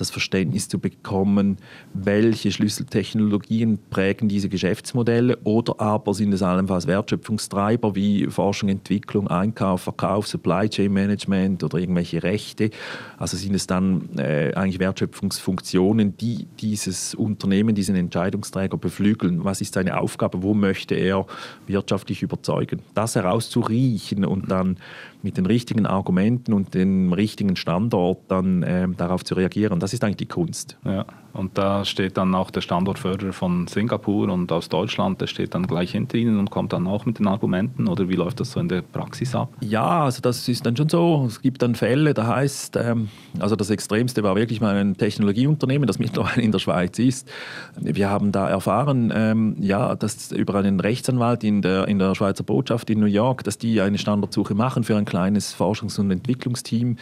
das 0.01 0.09
Verständnis 0.09 0.67
zu 0.67 0.79
bekommen, 0.79 1.57
welche 1.93 2.51
Schlüsseltechnologien 2.51 3.77
prägen 3.89 4.27
diese 4.27 4.49
Geschäftsmodelle 4.49 5.37
oder 5.43 5.79
aber 5.79 6.13
sind 6.15 6.33
es 6.33 6.41
allenfalls 6.41 6.87
Wertschöpfungstreiber 6.87 7.95
wie 7.95 8.25
Forschung, 8.25 8.69
Entwicklung, 8.69 9.27
Einkauf, 9.27 9.81
Verkauf, 9.81 10.27
Supply 10.27 10.67
Chain 10.67 10.91
Management 10.91 11.63
oder 11.63 11.77
irgendwelche 11.77 12.23
Rechte. 12.23 12.71
Also 13.17 13.37
sind 13.37 13.53
es 13.53 13.67
dann 13.67 14.09
äh, 14.17 14.51
eigentlich 14.55 14.79
Wertschöpfungsfunktionen, 14.79 16.17
die 16.17 16.47
dieses 16.59 17.13
Unternehmen, 17.13 17.75
diesen 17.75 17.95
Entscheidungsträger 17.95 18.77
beflügeln. 18.77 19.43
Was 19.43 19.61
ist 19.61 19.75
seine 19.75 19.99
Aufgabe? 19.99 20.41
Wo 20.41 20.55
möchte 20.55 20.95
er 20.95 21.27
wirtschaftlich 21.67 22.23
überzeugen? 22.23 22.81
Das 22.95 23.15
herauszuriechen 23.15 24.25
und 24.25 24.49
dann 24.49 24.77
mit 25.23 25.37
den 25.37 25.45
richtigen 25.45 25.85
Argumenten 25.85 26.53
und 26.53 26.73
dem 26.73 27.13
richtigen 27.13 27.55
Standort 27.55 28.19
dann 28.29 28.63
äh, 28.63 28.87
darauf 28.89 29.23
zu 29.23 29.35
reagieren. 29.35 29.79
Das 29.79 29.93
ist 29.93 30.03
eigentlich 30.03 30.17
die 30.17 30.27
Kunst. 30.27 30.77
Ja. 30.83 31.05
Und 31.33 31.57
da 31.57 31.85
steht 31.85 32.17
dann 32.17 32.35
auch 32.35 32.51
der 32.51 32.61
Standortförderer 32.61 33.33
von 33.33 33.67
Singapur 33.67 34.29
und 34.29 34.51
aus 34.51 34.69
Deutschland, 34.69 35.21
der 35.21 35.27
steht 35.27 35.55
dann 35.55 35.65
gleich 35.65 35.91
hinter 35.91 36.17
Ihnen 36.17 36.37
und 36.37 36.51
kommt 36.51 36.73
dann 36.73 36.87
auch 36.87 37.05
mit 37.05 37.19
den 37.19 37.27
Argumenten 37.27 37.87
oder 37.87 38.09
wie 38.09 38.15
läuft 38.15 38.39
das 38.39 38.51
so 38.51 38.59
in 38.59 38.67
der 38.67 38.81
Praxis 38.81 39.33
ab? 39.33 39.49
Ja, 39.61 40.03
also 40.03 40.21
das 40.21 40.47
ist 40.47 40.65
dann 40.65 40.75
schon 40.75 40.89
so. 40.89 41.25
Es 41.27 41.41
gibt 41.41 41.61
dann 41.61 41.75
Fälle, 41.75 42.13
da 42.13 42.27
heißt, 42.27 42.75
ähm, 42.75 43.09
also 43.39 43.55
das 43.55 43.69
Extremste 43.69 44.23
war 44.23 44.35
wirklich 44.35 44.59
mal 44.59 44.75
ein 44.75 44.97
Technologieunternehmen, 44.97 45.87
das 45.87 45.99
mittlerweile 45.99 46.41
in 46.41 46.51
der 46.51 46.59
Schweiz 46.59 46.99
ist. 46.99 47.31
Wir 47.79 48.09
haben 48.09 48.31
da 48.31 48.49
erfahren, 48.49 49.13
ähm, 49.15 49.55
ja, 49.59 49.95
dass 49.95 50.31
über 50.31 50.55
einen 50.55 50.79
Rechtsanwalt 50.79 51.43
in 51.43 51.61
der, 51.61 51.87
in 51.87 51.99
der 51.99 52.13
Schweizer 52.15 52.43
Botschaft 52.43 52.89
in 52.89 52.99
New 52.99 53.05
York, 53.05 53.43
dass 53.43 53.57
die 53.57 53.79
eine 53.79 53.97
Standortsuche 53.97 54.53
machen 54.53 54.83
für 54.83 54.97
ein 54.97 55.05
kleines 55.05 55.55
Forschungs- 55.55 55.99
und 55.99 56.11
Entwicklungsteam. 56.11 56.97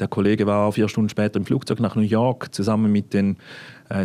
Der 0.00 0.08
Kollege 0.08 0.46
war 0.46 0.72
vier 0.72 0.88
Stunden 0.88 1.08
später 1.08 1.38
im 1.38 1.44
Flugzeug 1.44 1.80
nach 1.80 1.94
New 1.94 2.02
York 2.02 2.54
zusammen 2.54 2.90
mit 2.90 3.14
den 3.14 3.36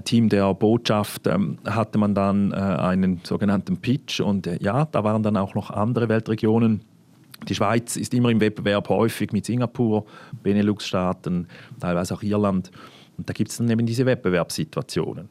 Team 0.02 0.30
der 0.30 0.54
Botschaft 0.54 1.28
ähm, 1.28 1.58
hatte 1.66 1.98
man 1.98 2.16
dann 2.16 2.52
äh, 2.52 2.56
einen 2.56 3.22
sogenannten 3.24 3.78
Pitch 3.78 4.22
und 4.22 4.48
äh, 4.48 4.58
ja, 4.62 4.86
da 4.86 5.04
waren 5.04 5.24
dann 5.24 5.38
auch 5.38 5.56
noch 5.56 5.72
andere 5.72 6.10
Weltregionen. 6.10 6.82
Die 7.48 7.56
Schweiz 7.56 7.98
ist 7.98 8.14
immer 8.14 8.30
im 8.30 8.40
Wettbewerb 8.40 8.88
häufig 8.90 9.34
mit 9.34 9.46
Singapur, 9.46 10.06
Benelux-Staaten, 10.44 11.48
teilweise 11.80 12.14
auch 12.14 12.24
Irland. 12.24 12.72
Und 13.18 13.30
da 13.30 13.34
gibt 13.34 13.52
es 13.52 13.58
dann 13.58 13.70
eben 13.70 13.86
diese 13.86 14.06
Wettbewerbssituationen. 14.06 15.30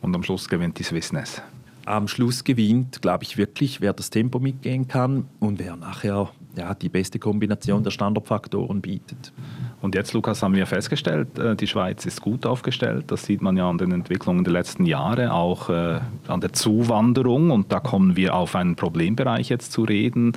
Und 0.00 0.14
am 0.14 0.22
Schluss 0.22 0.48
gewinnt 0.48 0.78
die 0.78 0.82
Swissness. 0.82 1.42
Am 1.86 2.06
Schluss 2.06 2.44
gewinnt, 2.44 3.00
glaube 3.00 3.24
ich 3.24 3.38
wirklich, 3.38 3.80
wer 3.80 3.94
das 3.94 4.10
Tempo 4.10 4.38
mitgehen 4.38 4.88
kann 4.88 5.26
und 5.40 5.58
wer 5.58 5.74
nachher 5.76 6.30
ja, 6.58 6.74
die 6.74 6.88
beste 6.88 7.18
Kombination 7.18 7.82
der 7.82 7.90
Standardfaktoren 7.90 8.80
bietet. 8.80 9.32
Und 9.80 9.94
jetzt, 9.94 10.12
Lukas, 10.12 10.42
haben 10.42 10.54
wir 10.54 10.66
festgestellt, 10.66 11.38
äh, 11.38 11.54
die 11.54 11.68
Schweiz 11.68 12.04
ist 12.04 12.20
gut 12.20 12.44
aufgestellt. 12.44 13.04
Das 13.08 13.24
sieht 13.24 13.40
man 13.40 13.56
ja 13.56 13.68
an 13.70 13.78
den 13.78 13.92
Entwicklungen 13.92 14.42
der 14.42 14.52
letzten 14.52 14.86
Jahre, 14.86 15.32
auch 15.32 15.70
äh, 15.70 16.00
an 16.26 16.40
der 16.40 16.52
Zuwanderung. 16.52 17.50
Und 17.52 17.70
da 17.72 17.78
kommen 17.78 18.16
wir 18.16 18.34
auf 18.34 18.56
einen 18.56 18.74
Problembereich 18.74 19.48
jetzt 19.48 19.70
zu 19.70 19.84
reden, 19.84 20.32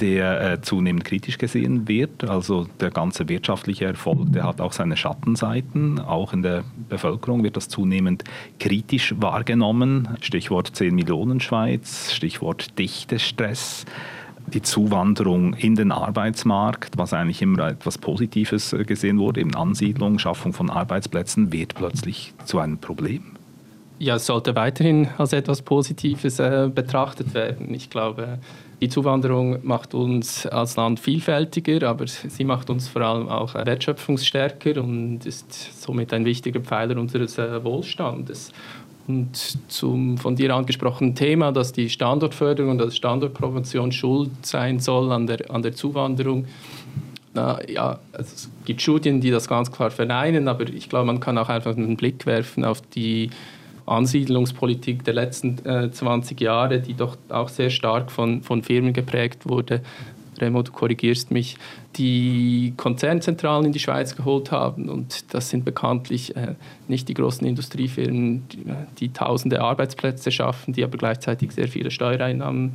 der 0.00 0.52
äh, 0.52 0.60
zunehmend 0.60 1.04
kritisch 1.04 1.36
gesehen 1.36 1.88
wird. 1.88 2.22
Also 2.22 2.68
der 2.78 2.90
ganze 2.90 3.28
wirtschaftliche 3.28 3.86
Erfolg, 3.86 4.32
der 4.32 4.44
hat 4.44 4.60
auch 4.60 4.72
seine 4.72 4.96
Schattenseiten. 4.96 5.98
Auch 5.98 6.32
in 6.32 6.42
der 6.42 6.62
Bevölkerung 6.88 7.42
wird 7.42 7.56
das 7.56 7.68
zunehmend 7.68 8.22
kritisch 8.60 9.14
wahrgenommen. 9.18 10.16
Stichwort 10.20 10.70
10 10.76 10.94
Millionen 10.94 11.40
Schweiz, 11.40 12.12
Stichwort 12.12 12.78
Dichtestress 12.78 13.84
die 14.52 14.62
Zuwanderung 14.62 15.54
in 15.54 15.74
den 15.74 15.92
Arbeitsmarkt, 15.92 16.96
was 16.96 17.12
eigentlich 17.12 17.42
immer 17.42 17.68
etwas 17.68 17.98
Positives 17.98 18.72
äh, 18.72 18.84
gesehen 18.84 19.18
wurde, 19.18 19.40
eben 19.40 19.54
Ansiedlung, 19.54 20.18
Schaffung 20.18 20.52
von 20.52 20.70
Arbeitsplätzen, 20.70 21.52
wird 21.52 21.74
plötzlich 21.74 22.32
zu 22.44 22.58
einem 22.58 22.78
Problem. 22.78 23.22
Ja, 23.98 24.16
es 24.16 24.26
sollte 24.26 24.54
weiterhin 24.54 25.08
als 25.16 25.32
etwas 25.32 25.62
Positives 25.62 26.38
äh, 26.38 26.70
betrachtet 26.72 27.32
werden. 27.32 27.72
Ich 27.72 27.88
glaube, 27.88 28.38
die 28.82 28.90
Zuwanderung 28.90 29.64
macht 29.66 29.94
uns 29.94 30.46
als 30.46 30.76
Land 30.76 31.00
vielfältiger, 31.00 31.88
aber 31.88 32.06
sie 32.06 32.44
macht 32.44 32.68
uns 32.68 32.88
vor 32.88 33.00
allem 33.00 33.28
auch 33.30 33.54
wertschöpfungsstärker 33.54 34.82
und 34.82 35.24
ist 35.24 35.82
somit 35.82 36.12
ein 36.12 36.26
wichtiger 36.26 36.60
Pfeiler 36.60 36.98
unseres 37.00 37.38
äh, 37.38 37.64
Wohlstandes. 37.64 38.52
Und 39.08 39.58
zum 39.68 40.18
von 40.18 40.34
dir 40.34 40.54
angesprochenen 40.54 41.14
Thema, 41.14 41.52
dass 41.52 41.72
die 41.72 41.88
Standortförderung 41.88 42.72
und 42.72 42.84
die 42.84 42.90
Standortpromotion 42.90 43.92
schuld 43.92 44.30
sein 44.42 44.80
soll 44.80 45.12
an 45.12 45.26
der, 45.26 45.50
an 45.50 45.62
der 45.62 45.74
Zuwanderung. 45.74 46.46
Na, 47.34 47.58
ja, 47.68 48.00
also 48.12 48.34
es 48.34 48.50
gibt 48.64 48.82
Studien, 48.82 49.20
die 49.20 49.30
das 49.30 49.46
ganz 49.46 49.70
klar 49.70 49.90
verneinen, 49.90 50.48
aber 50.48 50.68
ich 50.68 50.88
glaube, 50.88 51.06
man 51.06 51.20
kann 51.20 51.38
auch 51.38 51.48
einfach 51.48 51.76
einen 51.76 51.96
Blick 51.96 52.26
werfen 52.26 52.64
auf 52.64 52.80
die 52.80 53.30
Ansiedlungspolitik 53.86 55.04
der 55.04 55.14
letzten 55.14 55.64
äh, 55.64 55.90
20 55.90 56.40
Jahre, 56.40 56.80
die 56.80 56.94
doch 56.94 57.16
auch 57.28 57.48
sehr 57.48 57.70
stark 57.70 58.10
von, 58.10 58.42
von 58.42 58.62
Firmen 58.62 58.92
geprägt 58.92 59.48
wurde. 59.48 59.82
Remo, 60.40 60.62
du 60.62 60.72
korrigierst 60.72 61.30
mich, 61.30 61.56
die 61.96 62.74
Konzernzentralen 62.76 63.66
in 63.66 63.72
die 63.72 63.78
Schweiz 63.78 64.16
geholt 64.16 64.52
haben. 64.52 64.88
Und 64.88 65.34
das 65.34 65.50
sind 65.50 65.64
bekanntlich 65.64 66.36
äh, 66.36 66.54
nicht 66.88 67.08
die 67.08 67.14
großen 67.14 67.46
Industriefirmen, 67.46 68.48
die, 68.48 68.68
äh, 68.68 68.74
die, 68.98 69.12
tausende 69.12 69.60
Arbeitsplätze 69.60 70.30
schaffen, 70.30 70.72
die 70.74 70.84
aber 70.84 70.98
gleichzeitig 70.98 71.52
sehr 71.52 71.68
viele 71.68 71.90
Steuereinnahmen 71.90 72.74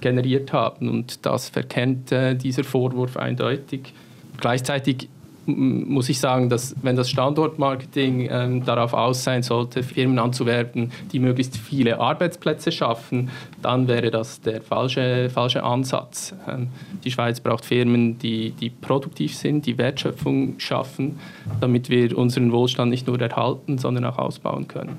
generiert 0.00 0.52
haben. 0.52 0.88
Und 0.88 1.24
das 1.26 1.48
verkennt 1.48 2.12
äh, 2.12 2.34
dieser 2.34 2.64
Vorwurf 2.64 3.16
eindeutig. 3.16 3.92
Gleichzeitig 4.40 5.08
muss 5.48 6.08
ich 6.08 6.20
sagen, 6.20 6.48
dass 6.48 6.74
wenn 6.82 6.96
das 6.96 7.08
Standortmarketing 7.10 8.28
ähm, 8.30 8.64
darauf 8.64 8.92
aus 8.92 9.24
sein 9.24 9.42
sollte, 9.42 9.82
Firmen 9.82 10.18
anzuwerben, 10.18 10.92
die 11.12 11.18
möglichst 11.18 11.56
viele 11.56 11.98
Arbeitsplätze 11.98 12.70
schaffen, 12.70 13.30
dann 13.62 13.88
wäre 13.88 14.10
das 14.10 14.40
der 14.40 14.60
falsche, 14.60 15.30
falsche 15.30 15.62
Ansatz. 15.64 16.34
Ähm, 16.46 16.68
die 17.02 17.10
Schweiz 17.10 17.40
braucht 17.40 17.64
Firmen, 17.64 18.18
die, 18.18 18.50
die 18.52 18.70
produktiv 18.70 19.34
sind, 19.34 19.66
die 19.66 19.78
Wertschöpfung 19.78 20.58
schaffen, 20.58 21.18
damit 21.60 21.88
wir 21.88 22.16
unseren 22.16 22.52
Wohlstand 22.52 22.90
nicht 22.90 23.06
nur 23.06 23.20
erhalten, 23.20 23.78
sondern 23.78 24.04
auch 24.04 24.18
ausbauen 24.18 24.68
können. 24.68 24.98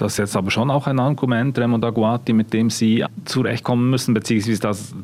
Das 0.00 0.12
ist 0.12 0.18
jetzt 0.18 0.36
aber 0.36 0.50
schon 0.50 0.70
auch 0.70 0.86
ein 0.86 0.98
Argument, 0.98 1.58
Raymond 1.58 1.84
Aguati, 1.84 2.32
mit 2.32 2.54
dem 2.54 2.70
Sie 2.70 3.04
zurechtkommen 3.26 3.90
müssen, 3.90 4.14
beziehungsweise 4.14 4.58
das, 4.58 4.94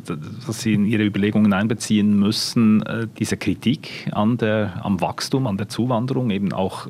dass 0.46 0.62
Sie 0.62 0.72
in 0.72 0.87
Ihre 0.87 1.04
Überlegungen 1.04 1.52
einbeziehen 1.52 2.18
müssen, 2.18 2.80
äh, 2.87 3.06
diese 3.18 3.37
Kritik 3.37 4.09
an 4.12 4.38
der, 4.38 4.82
am 4.82 5.02
Wachstum, 5.02 5.46
an 5.46 5.59
der 5.59 5.68
Zuwanderung, 5.68 6.30
eben 6.30 6.54
auch 6.54 6.88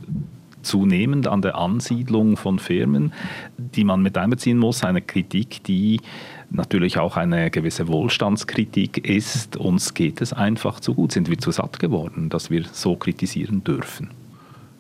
zunehmend 0.63 1.27
an 1.27 1.43
der 1.43 1.57
Ansiedlung 1.57 2.37
von 2.37 2.61
Firmen, 2.61 3.13
die 3.59 3.83
man 3.83 4.03
mit 4.03 4.17
einbeziehen 4.17 4.59
muss. 4.59 4.85
Eine 4.85 5.03
Kritik, 5.03 5.65
die 5.65 6.01
natürlich 6.51 6.99
auch 6.99 7.17
eine 7.17 7.51
gewisse 7.51 7.89
Wohlstandskritik 7.89 8.99
ist. 9.05 9.57
Uns 9.57 9.95
geht 9.95 10.21
es 10.21 10.33
einfach 10.33 10.79
zu 10.79 10.95
gut. 10.95 11.11
Sind 11.11 11.29
wir 11.29 11.39
zu 11.39 11.51
satt 11.51 11.81
geworden, 11.81 12.29
dass 12.29 12.51
wir 12.51 12.67
so 12.71 12.95
kritisieren 12.95 13.65
dürfen? 13.65 14.11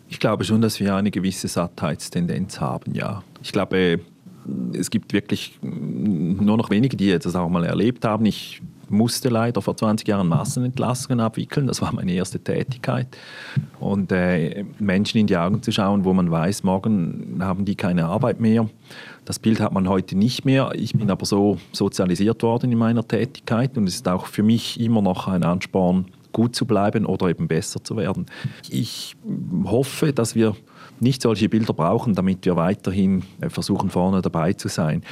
Ich 0.08 0.20
glaube 0.20 0.44
schon, 0.44 0.60
dass 0.60 0.78
wir 0.80 0.94
eine 0.94 1.10
gewisse 1.10 1.48
Sattheitstendenz 1.48 2.60
haben, 2.60 2.94
ja. 2.94 3.22
Ich 3.42 3.52
glaube, 3.52 4.00
es 4.72 4.90
gibt 4.90 5.12
wirklich 5.12 5.58
nur 5.62 6.56
noch 6.56 6.70
wenige, 6.70 6.96
die 6.96 7.18
das 7.18 7.34
auch 7.34 7.48
mal 7.48 7.64
erlebt 7.64 8.04
haben. 8.04 8.24
Ich 8.26 8.62
musste 8.88 9.28
leider 9.28 9.62
vor 9.62 9.76
20 9.76 10.06
Jahren 10.06 10.28
Massenentlassungen 10.28 11.20
abwickeln. 11.20 11.66
Das 11.66 11.82
war 11.82 11.92
meine 11.92 12.12
erste 12.12 12.38
Tätigkeit. 12.38 13.08
Und 13.80 14.12
äh, 14.12 14.64
Menschen 14.78 15.18
in 15.18 15.26
die 15.26 15.36
Augen 15.36 15.62
zu 15.62 15.72
schauen, 15.72 16.04
wo 16.04 16.12
man 16.12 16.30
weiß, 16.30 16.62
morgen 16.62 17.38
haben 17.40 17.64
die 17.64 17.74
keine 17.74 18.06
Arbeit 18.06 18.40
mehr. 18.40 18.68
Das 19.24 19.38
Bild 19.40 19.60
hat 19.60 19.72
man 19.72 19.88
heute 19.88 20.16
nicht 20.16 20.44
mehr. 20.44 20.70
Ich 20.74 20.92
bin 20.92 21.10
aber 21.10 21.26
so 21.26 21.58
sozialisiert 21.72 22.42
worden 22.42 22.70
in 22.70 22.78
meiner 22.78 23.06
Tätigkeit 23.06 23.76
und 23.76 23.88
es 23.88 23.96
ist 23.96 24.08
auch 24.08 24.26
für 24.26 24.44
mich 24.44 24.78
immer 24.80 25.02
noch 25.02 25.26
ein 25.26 25.42
Ansporn, 25.42 26.06
gut 26.36 26.54
zu 26.54 26.66
bleiben 26.66 27.06
oder 27.06 27.30
eben 27.30 27.48
besser 27.48 27.82
zu 27.82 27.96
werden. 27.96 28.26
Ich 28.68 29.16
hoffe, 29.64 30.12
dass 30.12 30.34
wir 30.34 30.54
nicht 31.00 31.22
solche 31.22 31.48
Bilder 31.48 31.72
brauchen, 31.72 32.12
damit 32.12 32.44
wir 32.44 32.56
weiterhin 32.56 33.22
äh, 33.40 33.48
versuchen, 33.48 33.88
vorne 33.88 34.20
dabei 34.20 34.52
zu 34.52 34.68
sein. 34.68 35.02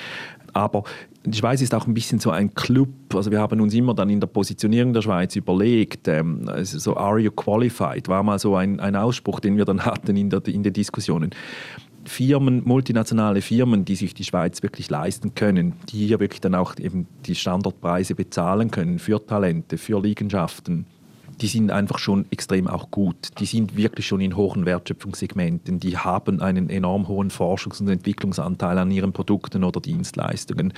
Aber 0.52 0.84
die 1.24 1.38
Schweiz 1.38 1.62
ist 1.62 1.74
auch 1.74 1.86
ein 1.86 1.94
bisschen 1.94 2.18
so 2.18 2.30
ein 2.30 2.52
Club. 2.52 2.90
Also 3.14 3.30
wir 3.30 3.40
haben 3.40 3.62
uns 3.62 3.72
immer 3.72 3.94
dann 3.94 4.10
in 4.10 4.20
der 4.20 4.26
Positionierung 4.26 4.92
der 4.92 5.00
Schweiz 5.00 5.34
überlegt, 5.34 6.08
ähm, 6.08 6.46
also 6.46 6.78
so 6.78 6.94
are 6.94 7.18
you 7.18 7.30
qualified, 7.30 8.06
war 8.06 8.22
mal 8.22 8.38
so 8.38 8.54
ein, 8.54 8.78
ein 8.78 8.94
Ausspruch, 8.94 9.40
den 9.40 9.56
wir 9.56 9.64
dann 9.64 9.82
hatten 9.86 10.14
in, 10.16 10.28
der, 10.28 10.46
in 10.46 10.62
den 10.62 10.74
Diskussionen. 10.74 11.30
Firmen, 12.04 12.60
multinationale 12.66 13.40
Firmen, 13.40 13.86
die 13.86 13.96
sich 13.96 14.12
die 14.12 14.24
Schweiz 14.24 14.62
wirklich 14.62 14.90
leisten 14.90 15.34
können, 15.34 15.72
die 15.88 16.06
hier 16.06 16.20
wirklich 16.20 16.42
dann 16.42 16.54
auch 16.54 16.78
eben 16.78 17.06
die 17.24 17.34
Standardpreise 17.34 18.14
bezahlen 18.14 18.70
können 18.70 18.98
für 18.98 19.24
Talente, 19.26 19.78
für 19.78 20.02
Liegenschaften, 20.02 20.84
die 21.40 21.46
sind 21.46 21.70
einfach 21.70 21.98
schon 21.98 22.26
extrem 22.30 22.68
auch 22.68 22.90
gut. 22.90 23.28
Die 23.38 23.46
sind 23.46 23.76
wirklich 23.76 24.06
schon 24.06 24.20
in 24.20 24.36
hohen 24.36 24.66
Wertschöpfungssegmenten. 24.66 25.80
Die 25.80 25.96
haben 25.98 26.40
einen 26.40 26.70
enorm 26.70 27.08
hohen 27.08 27.30
Forschungs- 27.30 27.80
und 27.80 27.88
Entwicklungsanteil 27.88 28.78
an 28.78 28.90
ihren 28.90 29.12
Produkten 29.12 29.64
oder 29.64 29.80
Dienstleistungen. 29.80 30.72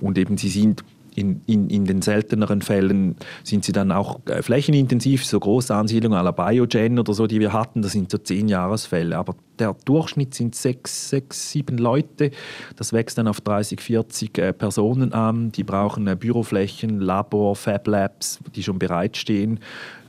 Und 0.00 0.18
eben 0.18 0.36
sie 0.36 0.48
sind 0.48 0.84
in, 1.14 1.40
in, 1.46 1.68
in, 1.68 1.84
den 1.84 2.02
selteneren 2.02 2.62
Fällen 2.62 3.16
sind 3.42 3.64
sie 3.64 3.72
dann 3.72 3.90
auch 3.90 4.20
äh, 4.26 4.42
flächenintensiv, 4.42 5.24
so 5.24 5.40
große 5.40 5.74
Ansiedlungen 5.74 6.18
à 6.18 6.22
la 6.22 6.30
Biogen 6.30 6.98
oder 6.98 7.14
so, 7.14 7.26
die 7.26 7.40
wir 7.40 7.52
hatten, 7.52 7.82
das 7.82 7.92
sind 7.92 8.10
so 8.10 8.18
zehn 8.18 8.48
Jahresfälle. 8.48 9.16
Aber 9.16 9.34
der 9.58 9.74
Durchschnitt 9.84 10.34
sind 10.34 10.54
sechs, 10.54 11.10
sechs, 11.10 11.50
sieben 11.50 11.78
Leute. 11.78 12.30
Das 12.76 12.92
wächst 12.92 13.18
dann 13.18 13.28
auf 13.28 13.40
30, 13.40 13.80
40 13.80 14.38
äh, 14.38 14.52
Personen 14.52 15.12
an. 15.12 15.52
Die 15.52 15.64
brauchen 15.64 16.06
äh, 16.06 16.16
Büroflächen, 16.16 17.00
Labor, 17.00 17.56
Fab 17.56 17.86
Labs, 17.86 18.38
die 18.54 18.62
schon 18.62 18.78
bereitstehen 18.78 19.60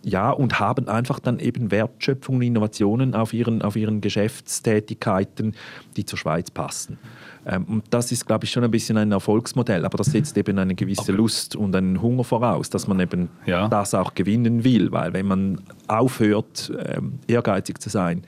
ja, 0.03 0.31
und 0.31 0.59
haben 0.59 0.87
einfach 0.87 1.19
dann 1.19 1.39
eben 1.39 1.71
Wertschöpfung 1.71 2.37
und 2.37 2.41
Innovationen 2.41 3.13
auf 3.13 3.33
ihren, 3.33 3.61
auf 3.61 3.75
ihren 3.75 4.01
Geschäftstätigkeiten, 4.01 5.55
die 5.95 6.05
zur 6.05 6.17
Schweiz 6.17 6.49
passen. 6.49 6.97
Ähm, 7.45 7.65
und 7.65 7.83
das 7.89 8.11
ist, 8.11 8.25
glaube 8.25 8.45
ich, 8.45 8.51
schon 8.51 8.63
ein 8.63 8.71
bisschen 8.71 8.97
ein 8.97 9.11
Erfolgsmodell, 9.11 9.85
aber 9.85 9.97
das 9.97 10.07
setzt 10.07 10.37
eben 10.37 10.57
eine 10.59 10.75
gewisse 10.75 11.01
okay. 11.01 11.11
Lust 11.11 11.55
und 11.55 11.75
einen 11.75 12.01
Hunger 12.01 12.23
voraus, 12.23 12.69
dass 12.69 12.87
man 12.87 12.99
eben 12.99 13.29
ja. 13.45 13.67
das 13.67 13.93
auch 13.93 14.13
gewinnen 14.13 14.63
will, 14.63 14.91
weil 14.91 15.13
wenn 15.13 15.27
man 15.27 15.61
aufhört, 15.87 16.71
ähm, 16.85 17.19
ehrgeizig 17.27 17.79
zu 17.79 17.89
sein, 17.89 18.23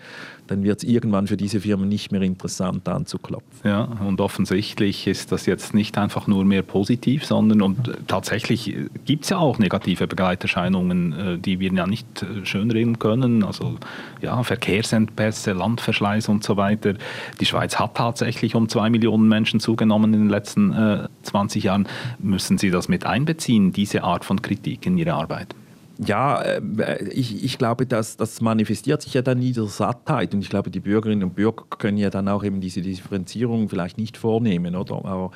dann 0.47 0.63
wird 0.63 0.79
es 0.79 0.89
irgendwann 0.89 1.27
für 1.27 1.37
diese 1.37 1.59
Firmen 1.61 1.89
nicht 1.89 2.11
mehr 2.11 2.21
interessant 2.21 2.87
anzuklopfen. 2.87 3.49
Ja, 3.63 3.83
und 3.83 4.19
offensichtlich 4.21 5.07
ist 5.07 5.31
das 5.31 5.45
jetzt 5.45 5.73
nicht 5.73 5.97
einfach 5.97 6.27
nur 6.27 6.45
mehr 6.45 6.61
positiv, 6.61 7.25
sondern 7.25 7.61
und 7.61 7.91
tatsächlich 8.07 8.75
gibt 9.05 9.23
es 9.23 9.29
ja 9.29 9.37
auch 9.37 9.59
negative 9.59 10.07
Begleiterscheinungen, 10.07 11.13
äh, 11.13 11.37
die 11.37 11.59
wir 11.59 11.73
ja 11.73 11.87
nicht 11.87 12.23
äh, 12.23 12.45
schönreden 12.45 12.99
können. 12.99 13.43
Also 13.43 13.75
ja, 14.21 14.43
Verkehrsentpässe, 14.43 15.53
Landverschleiß 15.53 16.29
und 16.29 16.43
so 16.43 16.57
weiter. 16.57 16.95
Die 17.39 17.45
Schweiz 17.45 17.79
hat 17.79 17.95
tatsächlich 17.95 18.55
um 18.55 18.69
zwei 18.69 18.89
Millionen 18.89 19.27
Menschen 19.27 19.59
zugenommen 19.59 20.13
in 20.13 20.21
den 20.21 20.29
letzten 20.29 20.73
äh, 20.73 21.07
20 21.23 21.63
Jahren. 21.63 21.87
Müssen 22.19 22.57
Sie 22.57 22.69
das 22.69 22.87
mit 22.89 23.05
einbeziehen, 23.05 23.71
diese 23.71 24.03
Art 24.03 24.25
von 24.25 24.41
Kritik 24.41 24.85
in 24.85 24.97
Ihre 24.97 25.13
Arbeit? 25.13 25.55
Ja, 25.99 26.41
äh, 26.41 27.03
ich, 27.09 27.43
ich 27.43 27.59
glaube, 27.59 27.85
dass 27.85 28.17
das 28.17 28.41
manifestiert 28.41 29.03
sich 29.03 29.13
ja 29.13 29.21
dann 29.21 29.37
in 29.37 29.43
dieser 29.43 29.67
Sattheit 29.67 30.33
und 30.33 30.41
ich 30.41 30.49
glaube, 30.49 30.71
die 30.71 30.79
Bürgerinnen 30.79 31.23
und 31.23 31.35
Bürger 31.35 31.65
können 31.77 31.97
ja 31.97 32.09
dann 32.09 32.27
auch 32.27 32.43
eben 32.43 32.61
diese 32.61 32.81
Differenzierung 32.81 33.69
vielleicht 33.69 33.99
nicht 33.99 34.17
vornehmen, 34.17 34.75
oder? 34.75 35.05
Aber 35.05 35.29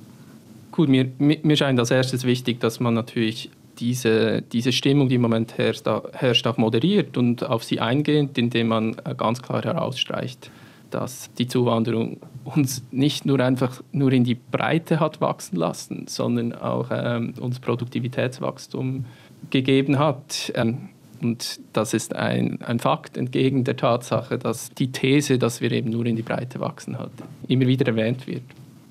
Gut, 0.72 0.89
mir, 0.89 1.10
mir 1.18 1.56
scheint 1.56 1.80
als 1.80 1.91
erstes 1.91 2.26
wichtig, 2.26 2.60
dass 2.60 2.80
man 2.80 2.94
natürlich 2.94 3.50
diese, 3.80 4.42
diese 4.42 4.72
Stimmung, 4.72 5.10
die 5.10 5.16
im 5.16 5.22
Moment 5.22 5.58
herrscht, 5.58 5.86
herrscht, 6.14 6.48
auch 6.48 6.58
moderiert 6.58 7.18
und 7.18 7.44
auf 7.46 7.64
sie 7.64 7.80
eingeht, 7.80 8.38
indem 8.38 8.68
man 8.70 8.96
äh, 9.06 9.16
ganz 9.16 9.42
klar 9.42 9.64
herausstreicht, 9.64 10.50
dass 10.92 11.30
die 11.38 11.48
Zuwanderung 11.48 12.18
uns 12.44 12.84
nicht 12.92 13.26
nur 13.26 13.40
einfach 13.40 13.82
nur 13.92 14.12
in 14.14 14.24
die 14.24 14.36
Breite 14.36 15.00
hat 15.00 15.20
wachsen 15.22 15.58
lassen, 15.58 16.06
sondern 16.08 16.54
auch 16.54 16.88
ähm, 16.92 17.34
uns 17.40 17.60
Produktivitätswachstum 17.60 19.06
gegeben 19.50 20.00
hat. 20.00 20.52
Ähm, 20.56 20.90
und 21.22 21.60
das 21.74 21.94
ist 21.94 22.16
ein, 22.16 22.62
ein 22.62 22.80
Fakt 22.80 23.18
entgegen 23.18 23.64
der 23.64 23.78
Tatsache, 23.78 24.38
dass 24.38 24.72
die 24.72 24.92
These, 24.92 25.40
dass 25.40 25.62
wir 25.62 25.72
eben 25.72 25.90
nur 25.90 26.06
in 26.06 26.16
die 26.16 26.22
Breite 26.22 26.60
wachsen 26.60 27.00
hat, 27.00 27.12
immer 27.48 27.68
wieder 27.68 27.88
erwähnt 27.88 28.28
wird. 28.28 28.44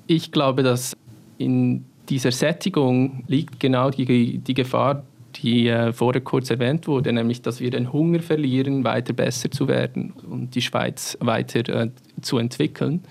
Ich 0.06 0.32
glaube, 0.32 0.62
dass 0.62 0.96
in 1.38 1.84
dieser 2.08 2.32
Sättigung 2.32 3.24
liegt 3.26 3.60
genau 3.60 3.90
die, 3.90 4.38
die 4.38 4.54
Gefahr, 4.54 5.04
die 5.36 5.68
äh, 5.68 5.92
vorher 5.92 6.20
kurz 6.20 6.50
erwähnt 6.50 6.86
wurde, 6.86 7.12
nämlich 7.12 7.42
dass 7.42 7.60
wir 7.60 7.70
den 7.70 7.92
Hunger 7.92 8.20
verlieren, 8.20 8.84
weiter 8.84 9.12
besser 9.12 9.50
zu 9.50 9.68
werden 9.68 10.12
und 10.28 10.54
die 10.54 10.62
Schweiz 10.62 11.16
weiter 11.20 11.68
äh, 11.68 11.90
zu 12.20 12.38
entwickeln. 12.38 13.02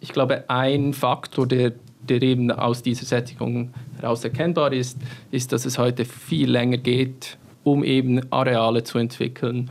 Ich 0.00 0.12
glaube, 0.12 0.48
ein 0.48 0.92
Faktor, 0.92 1.46
der, 1.46 1.72
der 2.08 2.22
eben 2.22 2.50
aus 2.50 2.82
dieser 2.82 3.06
Sättigung 3.06 3.72
heraus 4.00 4.22
erkennbar 4.24 4.72
ist, 4.72 4.98
ist, 5.30 5.52
dass 5.52 5.64
es 5.64 5.78
heute 5.78 6.04
viel 6.04 6.50
länger 6.50 6.76
geht, 6.76 7.38
um 7.64 7.82
eben 7.82 8.20
Areale 8.30 8.84
zu 8.84 8.98
entwickeln, 8.98 9.70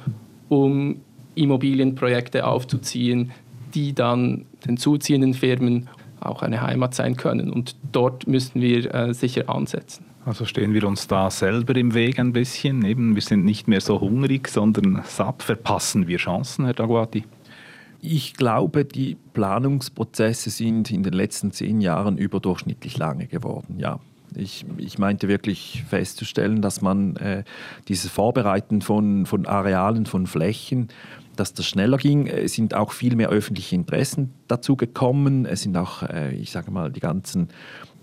um 0.49 1.01
Immobilienprojekte 1.35 2.45
aufzuziehen, 2.45 3.31
die 3.73 3.93
dann 3.93 4.45
den 4.65 4.77
zuziehenden 4.77 5.33
Firmen 5.33 5.89
auch 6.25 6.41
eine 6.41 6.61
Heimat 6.61 6.93
sein 6.95 7.15
können. 7.15 7.51
Und 7.51 7.75
dort 7.91 8.27
müssen 8.27 8.61
wir 8.61 8.93
äh, 8.93 9.13
sicher 9.13 9.49
ansetzen. 9.49 10.05
Also 10.25 10.45
stehen 10.45 10.73
wir 10.73 10.85
uns 10.85 11.07
da 11.07 11.29
selber 11.29 11.75
im 11.75 11.93
Weg 11.93 12.19
ein 12.19 12.31
bisschen. 12.31 12.85
Eben, 12.85 13.15
wir 13.15 13.21
sind 13.21 13.43
nicht 13.43 13.67
mehr 13.67 13.81
so 13.81 13.99
hungrig, 13.99 14.47
sondern 14.47 15.01
satt. 15.05 15.43
Verpassen 15.43 16.07
wir 16.07 16.17
Chancen, 16.17 16.65
Herr 16.65 16.73
Daguati? 16.73 17.25
Ich 17.99 18.33
glaube, 18.33 18.85
die 18.85 19.17
Planungsprozesse 19.33 20.49
sind 20.49 20.91
in 20.91 21.03
den 21.03 21.13
letzten 21.13 21.51
zehn 21.51 21.81
Jahren 21.81 22.17
überdurchschnittlich 22.17 22.97
lange 22.97 23.27
geworden. 23.27 23.75
Ja, 23.79 23.99
ich, 24.35 24.65
ich, 24.77 24.97
meinte 24.97 25.27
wirklich 25.27 25.83
festzustellen, 25.89 26.61
dass 26.61 26.81
man 26.81 27.15
äh, 27.17 27.43
dieses 27.87 28.11
Vorbereiten 28.11 28.81
von, 28.81 29.25
von 29.25 29.45
Arealen, 29.45 30.05
von 30.05 30.27
Flächen 30.27 30.89
dass 31.35 31.53
das 31.53 31.65
schneller 31.65 31.97
ging. 31.97 32.27
Es 32.27 32.53
sind 32.53 32.73
auch 32.73 32.91
viel 32.91 33.15
mehr 33.15 33.29
öffentliche 33.29 33.75
Interessen 33.75 34.33
dazu 34.47 34.75
gekommen. 34.75 35.45
Es 35.45 35.63
sind 35.63 35.75
auch, 35.75 36.03
äh, 36.03 36.33
ich 36.35 36.51
sage 36.51 36.71
mal, 36.71 36.91
die 36.91 36.99
ganzen 36.99 37.49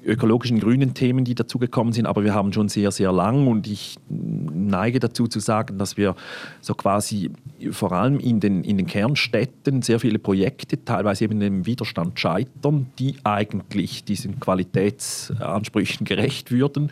ökologischen 0.04 0.60
grünen 0.60 0.94
Themen, 0.94 1.24
die 1.24 1.34
dazugekommen 1.34 1.92
sind, 1.92 2.06
aber 2.06 2.24
wir 2.24 2.34
haben 2.34 2.52
schon 2.52 2.68
sehr, 2.68 2.90
sehr 2.90 3.12
lang 3.12 3.46
und 3.46 3.66
ich 3.66 3.96
neige 4.08 5.00
dazu 5.00 5.26
zu 5.26 5.40
sagen, 5.40 5.78
dass 5.78 5.96
wir 5.96 6.14
so 6.60 6.74
quasi 6.74 7.30
vor 7.70 7.92
allem 7.92 8.18
in 8.18 8.40
den, 8.40 8.64
in 8.64 8.76
den 8.76 8.86
Kernstädten 8.86 9.82
sehr 9.82 10.00
viele 10.00 10.18
Projekte, 10.18 10.84
teilweise 10.84 11.24
eben 11.24 11.40
im 11.40 11.66
Widerstand 11.66 12.18
scheitern, 12.18 12.86
die 12.98 13.16
eigentlich 13.24 14.04
diesen 14.04 14.40
Qualitätsansprüchen 14.40 16.06
gerecht 16.06 16.50
würden 16.50 16.90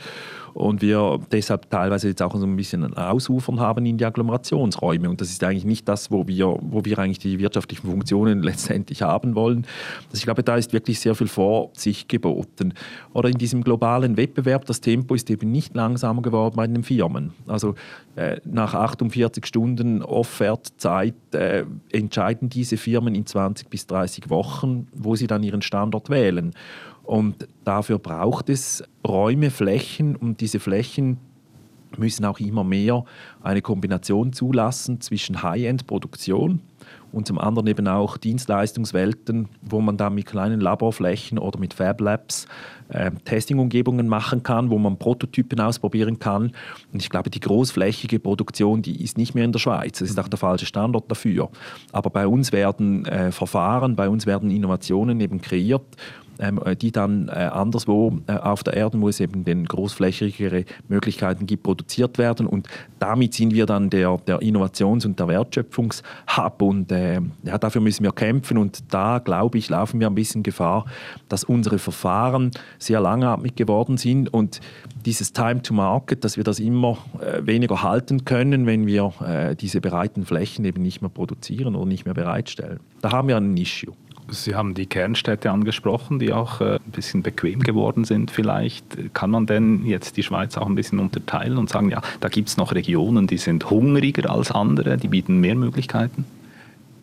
und 0.58 0.82
wir 0.82 1.20
deshalb 1.30 1.70
teilweise 1.70 2.08
jetzt 2.08 2.20
auch 2.20 2.34
so 2.34 2.44
ein 2.44 2.56
bisschen 2.56 2.92
Ausufern 2.96 3.60
haben 3.60 3.86
in 3.86 3.96
die 3.96 4.04
Agglomerationsräume. 4.04 5.08
Und 5.08 5.20
das 5.20 5.30
ist 5.30 5.44
eigentlich 5.44 5.64
nicht 5.64 5.88
das, 5.88 6.10
wo 6.10 6.26
wir, 6.26 6.58
wo 6.60 6.84
wir 6.84 6.98
eigentlich 6.98 7.20
die 7.20 7.38
wirtschaftlichen 7.38 7.86
Funktionen 7.86 8.42
letztendlich 8.42 9.02
haben 9.02 9.36
wollen. 9.36 9.66
Also 10.06 10.16
ich 10.16 10.24
glaube, 10.24 10.42
da 10.42 10.56
ist 10.56 10.72
wirklich 10.72 10.98
sehr 10.98 11.14
viel 11.14 11.28
Vorsicht 11.28 12.08
geboten. 12.08 12.74
Oder 13.14 13.28
in 13.28 13.38
diesem 13.38 13.62
globalen 13.62 14.16
Wettbewerb, 14.16 14.64
das 14.64 14.80
Tempo 14.80 15.14
ist 15.14 15.30
eben 15.30 15.52
nicht 15.52 15.76
langsamer 15.76 16.22
geworden 16.22 16.56
bei 16.56 16.66
den 16.66 16.82
Firmen. 16.82 17.34
Also 17.46 17.76
äh, 18.16 18.40
nach 18.44 18.74
48 18.74 19.46
Stunden 19.46 20.02
Offertzeit 20.02 21.14
äh, 21.34 21.66
entscheiden 21.92 22.48
diese 22.48 22.78
Firmen 22.78 23.14
in 23.14 23.26
20 23.26 23.70
bis 23.70 23.86
30 23.86 24.28
Wochen, 24.28 24.88
wo 24.92 25.14
sie 25.14 25.28
dann 25.28 25.44
ihren 25.44 25.62
Standort 25.62 26.10
wählen. 26.10 26.52
Und 27.08 27.48
dafür 27.64 27.98
braucht 27.98 28.50
es 28.50 28.84
Räume, 29.02 29.50
Flächen 29.50 30.14
und 30.14 30.42
diese 30.42 30.60
Flächen 30.60 31.16
müssen 31.96 32.26
auch 32.26 32.38
immer 32.38 32.64
mehr 32.64 33.02
eine 33.42 33.62
Kombination 33.62 34.34
zulassen 34.34 35.00
zwischen 35.00 35.42
High-End-Produktion 35.42 36.60
und 37.10 37.26
zum 37.26 37.38
anderen 37.38 37.66
eben 37.66 37.88
auch 37.88 38.18
Dienstleistungswelten, 38.18 39.48
wo 39.62 39.80
man 39.80 39.96
dann 39.96 40.16
mit 40.16 40.26
kleinen 40.26 40.60
Laborflächen 40.60 41.38
oder 41.38 41.58
mit 41.58 41.72
Fab 41.72 42.02
Labs 42.02 42.46
äh, 42.90 43.10
Testingumgebungen 43.24 44.06
machen 44.06 44.42
kann, 44.42 44.68
wo 44.68 44.76
man 44.76 44.98
Prototypen 44.98 45.60
ausprobieren 45.60 46.18
kann. 46.18 46.52
Und 46.92 47.00
ich 47.00 47.08
glaube, 47.08 47.30
die 47.30 47.40
großflächige 47.40 48.18
Produktion, 48.18 48.82
die 48.82 49.02
ist 49.02 49.16
nicht 49.16 49.34
mehr 49.34 49.46
in 49.46 49.52
der 49.52 49.60
Schweiz. 49.60 50.00
Das 50.00 50.10
ist 50.10 50.20
auch 50.20 50.28
der 50.28 50.38
falsche 50.38 50.66
Standort 50.66 51.10
dafür. 51.10 51.48
Aber 51.90 52.10
bei 52.10 52.26
uns 52.26 52.52
werden 52.52 53.06
äh, 53.06 53.32
Verfahren, 53.32 53.96
bei 53.96 54.10
uns 54.10 54.26
werden 54.26 54.50
Innovationen 54.50 55.18
eben 55.22 55.40
kreiert 55.40 55.86
die 56.80 56.92
dann 56.92 57.28
äh, 57.28 57.32
anderswo 57.32 58.18
äh, 58.26 58.32
auf 58.32 58.62
der 58.62 58.74
Erde, 58.74 59.00
wo 59.00 59.08
es 59.08 59.20
eben 59.20 59.44
den 59.44 59.64
großflächigere 59.64 60.64
Möglichkeiten 60.88 61.46
gibt, 61.46 61.64
produziert 61.64 62.18
werden. 62.18 62.46
Und 62.46 62.68
damit 62.98 63.34
sind 63.34 63.52
wir 63.52 63.66
dann 63.66 63.90
der, 63.90 64.18
der 64.26 64.40
Innovations- 64.40 65.04
und 65.04 65.18
der 65.18 65.28
Wertschöpfungshub. 65.28 66.62
Und 66.62 66.92
äh, 66.92 67.20
ja, 67.42 67.58
dafür 67.58 67.80
müssen 67.80 68.04
wir 68.04 68.12
kämpfen. 68.12 68.58
Und 68.58 68.92
da, 68.92 69.18
glaube 69.18 69.58
ich, 69.58 69.68
laufen 69.68 70.00
wir 70.00 70.06
ein 70.06 70.14
bisschen 70.14 70.42
Gefahr, 70.42 70.86
dass 71.28 71.44
unsere 71.44 71.78
Verfahren 71.78 72.52
sehr 72.78 73.00
langatmig 73.00 73.56
geworden 73.56 73.96
sind 73.96 74.32
und 74.32 74.60
dieses 75.04 75.32
Time 75.32 75.62
to 75.62 75.74
Market, 75.74 76.24
dass 76.24 76.36
wir 76.36 76.44
das 76.44 76.60
immer 76.60 76.98
äh, 77.20 77.46
weniger 77.46 77.82
halten 77.82 78.24
können, 78.24 78.66
wenn 78.66 78.86
wir 78.86 79.12
äh, 79.26 79.56
diese 79.56 79.80
bereiten 79.80 80.24
Flächen 80.24 80.64
eben 80.64 80.82
nicht 80.82 81.00
mehr 81.00 81.10
produzieren 81.10 81.74
oder 81.74 81.86
nicht 81.86 82.04
mehr 82.04 82.14
bereitstellen. 82.14 82.80
Da 83.00 83.12
haben 83.12 83.28
wir 83.28 83.36
ein 83.36 83.56
Issue. 83.56 83.92
Sie 84.30 84.54
haben 84.54 84.74
die 84.74 84.86
Kernstädte 84.86 85.50
angesprochen, 85.50 86.18
die 86.18 86.32
auch 86.32 86.60
äh, 86.60 86.74
ein 86.74 86.92
bisschen 86.92 87.22
bequem 87.22 87.62
geworden 87.62 88.04
sind 88.04 88.30
vielleicht. 88.30 89.14
Kann 89.14 89.30
man 89.30 89.46
denn 89.46 89.84
jetzt 89.86 90.16
die 90.16 90.22
Schweiz 90.22 90.56
auch 90.56 90.66
ein 90.66 90.74
bisschen 90.74 90.98
unterteilen 90.98 91.56
und 91.58 91.70
sagen, 91.70 91.90
ja, 91.90 92.02
da 92.20 92.28
gibt 92.28 92.48
es 92.48 92.56
noch 92.56 92.74
Regionen, 92.74 93.26
die 93.26 93.38
sind 93.38 93.70
hungriger 93.70 94.30
als 94.30 94.50
andere, 94.50 94.96
die 94.96 95.08
bieten 95.08 95.38
mehr 95.40 95.54
Möglichkeiten? 95.54 96.24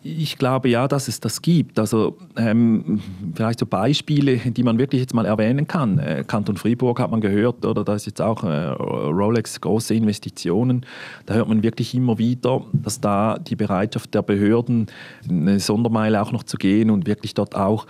Ich 0.08 0.38
glaube 0.38 0.68
ja, 0.68 0.86
dass 0.86 1.08
es 1.08 1.18
das 1.18 1.42
gibt. 1.42 1.78
Also 1.78 2.16
ähm, 2.36 3.00
vielleicht 3.34 3.58
so 3.58 3.66
Beispiele, 3.66 4.36
die 4.36 4.62
man 4.62 4.78
wirklich 4.78 5.00
jetzt 5.00 5.14
mal 5.14 5.26
erwähnen 5.26 5.66
kann. 5.66 5.98
Äh, 5.98 6.24
Kanton 6.26 6.56
Fribourg 6.56 7.00
hat 7.00 7.10
man 7.10 7.20
gehört, 7.20 7.64
oder 7.66 7.82
da 7.82 7.94
ist 7.94 8.06
jetzt 8.06 8.22
auch 8.22 8.44
äh, 8.44 8.68
Rolex 8.68 9.60
große 9.60 9.94
Investitionen. 9.94 10.86
Da 11.26 11.34
hört 11.34 11.48
man 11.48 11.62
wirklich 11.62 11.94
immer 11.94 12.18
wieder, 12.18 12.62
dass 12.72 13.00
da 13.00 13.38
die 13.38 13.56
Bereitschaft 13.56 14.14
der 14.14 14.22
Behörden, 14.22 14.86
eine 15.28 15.58
Sondermeile 15.58 16.22
auch 16.22 16.30
noch 16.30 16.44
zu 16.44 16.56
gehen 16.56 16.90
und 16.90 17.06
wirklich 17.06 17.34
dort 17.34 17.56
auch 17.56 17.86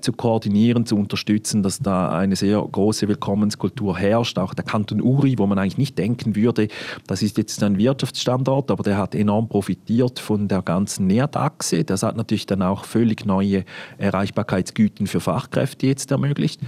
zu 0.00 0.12
koordinieren, 0.12 0.86
zu 0.86 0.96
unterstützen, 0.96 1.62
dass 1.62 1.78
da 1.78 2.10
eine 2.10 2.36
sehr 2.36 2.60
große 2.60 3.08
Willkommenskultur 3.08 3.96
herrscht. 3.96 4.38
Auch 4.38 4.54
der 4.54 4.64
Kanton 4.64 5.00
Uri, 5.00 5.38
wo 5.38 5.46
man 5.46 5.58
eigentlich 5.58 5.78
nicht 5.78 5.98
denken 5.98 6.36
würde, 6.36 6.68
das 7.06 7.22
ist 7.22 7.38
jetzt 7.38 7.62
ein 7.62 7.78
Wirtschaftsstandort, 7.78 8.70
aber 8.70 8.82
der 8.82 8.98
hat 8.98 9.14
enorm 9.14 9.48
profitiert 9.48 10.18
von 10.18 10.48
der 10.48 10.62
ganzen 10.62 11.06
Nährtachse. 11.06 11.84
Das 11.84 12.02
hat 12.02 12.16
natürlich 12.16 12.46
dann 12.46 12.62
auch 12.62 12.84
völlig 12.84 13.24
neue 13.26 13.64
Erreichbarkeitsgüten 13.98 15.06
für 15.06 15.20
Fachkräfte 15.20 15.86
jetzt 15.86 16.10
ermöglicht. 16.10 16.60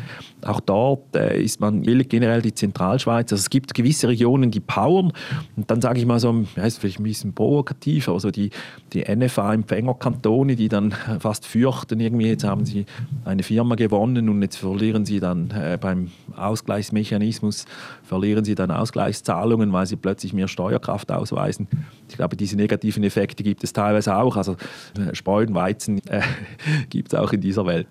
Auch 0.42 0.60
dort 0.60 1.16
äh, 1.16 1.40
ist 1.40 1.60
man 1.60 1.82
generell 1.82 2.42
die 2.42 2.54
Zentralschweiz. 2.54 3.32
Also 3.32 3.42
es 3.42 3.50
gibt 3.50 3.74
gewisse 3.74 4.08
Regionen, 4.08 4.50
die 4.50 4.60
powern. 4.60 5.12
Und 5.56 5.70
dann 5.70 5.80
sage 5.80 5.98
ich 5.98 6.06
mal 6.06 6.20
so, 6.20 6.44
ja, 6.56 6.64
ist 6.64 6.78
vielleicht 6.78 7.00
ein 7.00 7.04
bisschen 7.04 7.32
provokativ, 7.34 8.08
also 8.08 8.30
die, 8.30 8.50
die 8.92 9.04
NFA-Empfängerkantone, 9.04 10.56
die 10.56 10.68
dann 10.68 10.92
fast 11.20 11.46
fürchten, 11.46 12.00
irgendwie 12.00 12.28
jetzt 12.28 12.44
haben 12.44 12.64
sie 12.64 12.86
eine 13.24 13.42
Firma 13.42 13.74
gewonnen 13.74 14.28
und 14.28 14.42
jetzt 14.42 14.56
verlieren 14.56 15.04
sie 15.04 15.20
dann 15.20 15.50
äh, 15.50 15.78
beim 15.80 16.10
Ausgleichsmechanismus, 16.36 17.66
verlieren 18.02 18.44
sie 18.44 18.54
dann 18.54 18.70
Ausgleichszahlungen, 18.70 19.72
weil 19.72 19.86
sie 19.86 19.96
plötzlich 19.96 20.32
mehr 20.32 20.48
Steuerkraft 20.48 21.10
ausweisen. 21.10 21.68
Ich 22.08 22.16
glaube, 22.16 22.36
diese 22.36 22.56
negativen 22.56 23.02
Effekte 23.04 23.42
gibt 23.42 23.64
es 23.64 23.72
teilweise 23.72 24.16
auch. 24.16 24.36
Also 24.36 24.56
äh, 24.98 25.14
Spreu 25.14 25.42
und 25.42 25.54
Weizen 25.54 26.00
äh, 26.08 26.22
gibt 26.90 27.12
es 27.12 27.18
auch 27.18 27.32
in 27.32 27.40
dieser 27.40 27.66
Welt. 27.66 27.86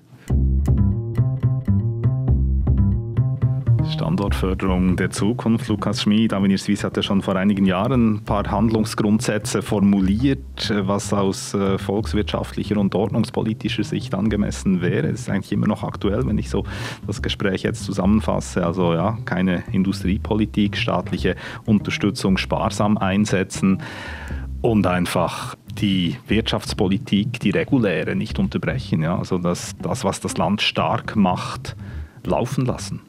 Standortförderung 3.90 4.96
der 4.98 5.10
Zukunft. 5.10 5.68
Lukas 5.68 6.02
Schmid, 6.02 6.34
Avenir 6.34 6.58
Suisse 6.58 6.86
hat 6.86 6.98
ja 6.98 7.04
schon 7.04 7.22
vor 7.22 7.36
einigen 7.36 7.66
Jahren 7.66 8.16
ein 8.16 8.24
paar 8.24 8.50
Handlungsgrundsätze 8.50 9.62
formuliert, 9.62 10.74
was 10.84 11.14
aus 11.14 11.54
äh, 11.54 11.78
volkswirtschaftlicher 11.78 12.78
und 12.78 12.96
ordnungspolitischer 12.96 13.84
Sicht 13.84 14.14
angemessen 14.14 14.82
wäre. 14.82 15.08
Es 15.08 15.22
ist 15.22 15.30
eigentlich 15.30 15.52
immer 15.52 15.68
noch 15.68 15.84
aktuell, 15.84 16.26
wenn 16.28 16.38
ich 16.38 16.50
so 16.50 16.66
das 17.06 17.22
Gespräch 17.22 17.64
jetzt 17.64 17.84
zusammenfasse. 17.84 18.66
Also 18.66 18.94
ja, 18.94 19.18
keine 19.26 19.64
Industriepolitik, 19.72 20.78
staatliche 20.78 21.36
Unterstützung 21.66 22.38
sparsam 22.38 22.98
einsetzen 22.98 23.82
und 24.62 24.88
einfach 24.88 25.56
die 25.80 26.18
Wirtschaftspolitik, 26.28 27.40
die 27.40 27.52
reguläre, 27.52 28.16
nicht 28.16 28.40
unterbrechen. 28.40 29.04
Ja? 29.04 29.18
Also 29.18 29.38
das, 29.38 29.76
das, 29.82 30.04
was 30.04 30.20
das 30.20 30.38
Land 30.38 30.62
stark 30.62 31.16
macht, 31.16 31.76
laufen 32.28 32.66
lassen. 32.66 33.02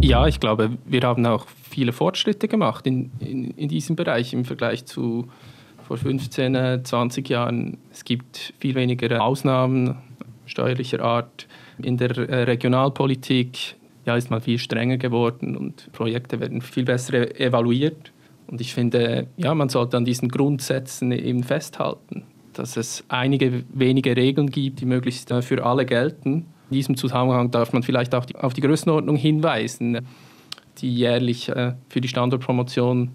Ja, 0.00 0.26
ich 0.26 0.40
glaube, 0.40 0.76
wir 0.84 1.00
haben 1.02 1.24
auch 1.24 1.46
viele 1.70 1.92
Fortschritte 1.92 2.48
gemacht 2.48 2.86
in, 2.86 3.10
in, 3.20 3.50
in 3.52 3.68
diesem 3.68 3.96
Bereich 3.96 4.32
im 4.34 4.44
Vergleich 4.44 4.84
zu 4.84 5.28
vor 5.86 5.96
15, 5.96 6.84
20 6.84 7.28
Jahren. 7.28 7.78
Es 7.90 8.04
gibt 8.04 8.54
viel 8.58 8.74
weniger 8.74 9.22
Ausnahmen 9.22 9.96
steuerlicher 10.46 11.00
Art. 11.02 11.46
In 11.82 11.96
der 11.96 12.16
äh, 12.16 12.42
Regionalpolitik 12.44 13.76
ja, 14.04 14.16
ist 14.16 14.30
man 14.30 14.40
viel 14.40 14.58
strenger 14.58 14.98
geworden 14.98 15.56
und 15.56 15.90
Projekte 15.92 16.40
werden 16.40 16.60
viel 16.60 16.84
besser 16.84 17.38
evaluiert. 17.40 18.12
Und 18.46 18.60
ich 18.60 18.74
finde, 18.74 19.26
ja, 19.36 19.54
man 19.54 19.70
sollte 19.70 19.96
an 19.96 20.04
diesen 20.04 20.28
Grundsätzen 20.28 21.12
eben 21.12 21.42
festhalten, 21.42 22.24
dass 22.52 22.76
es 22.76 23.04
einige 23.08 23.64
wenige 23.72 24.16
Regeln 24.16 24.50
gibt, 24.50 24.80
die 24.80 24.86
möglichst 24.86 25.30
äh, 25.30 25.40
für 25.40 25.64
alle 25.64 25.86
gelten 25.86 26.46
in 26.70 26.74
diesem 26.74 26.96
Zusammenhang 26.96 27.50
darf 27.50 27.72
man 27.72 27.82
vielleicht 27.82 28.14
auch 28.14 28.24
auf 28.34 28.54
die 28.54 28.60
Größenordnung 28.60 29.16
hinweisen, 29.16 30.06
die 30.78 30.94
jährlich 30.94 31.48
äh, 31.48 31.74
für 31.88 32.00
die 32.00 32.06
Standortpromotion 32.08 33.10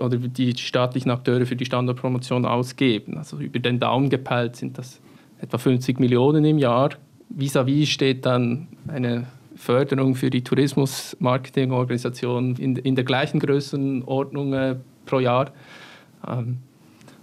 oder 0.00 0.16
die 0.16 0.56
staatlichen 0.56 1.10
Akteure 1.10 1.44
für 1.46 1.56
die 1.56 1.64
Standortpromotion 1.64 2.44
ausgeben. 2.44 3.18
Also 3.18 3.38
über 3.38 3.60
den 3.60 3.78
Daumen 3.78 4.10
gepeilt 4.10 4.56
sind 4.56 4.76
das 4.76 5.00
etwa 5.40 5.58
50 5.58 6.00
Millionen 6.00 6.44
im 6.44 6.58
Jahr. 6.58 6.90
Vis-à-vis 7.30 7.84
-vis 7.84 7.86
steht 7.86 8.26
dann 8.26 8.68
eine 8.88 9.26
Förderung 9.54 10.14
für 10.14 10.30
die 10.30 10.42
Tourismusmarketingorganisation 10.42 12.56
in, 12.56 12.76
in 12.76 12.94
der 12.94 13.04
gleichen 13.04 13.40
Größenordnung 13.40 14.54
äh, 14.54 14.76
pro 15.04 15.20
Jahr. 15.20 15.50
Ähm, 16.26 16.58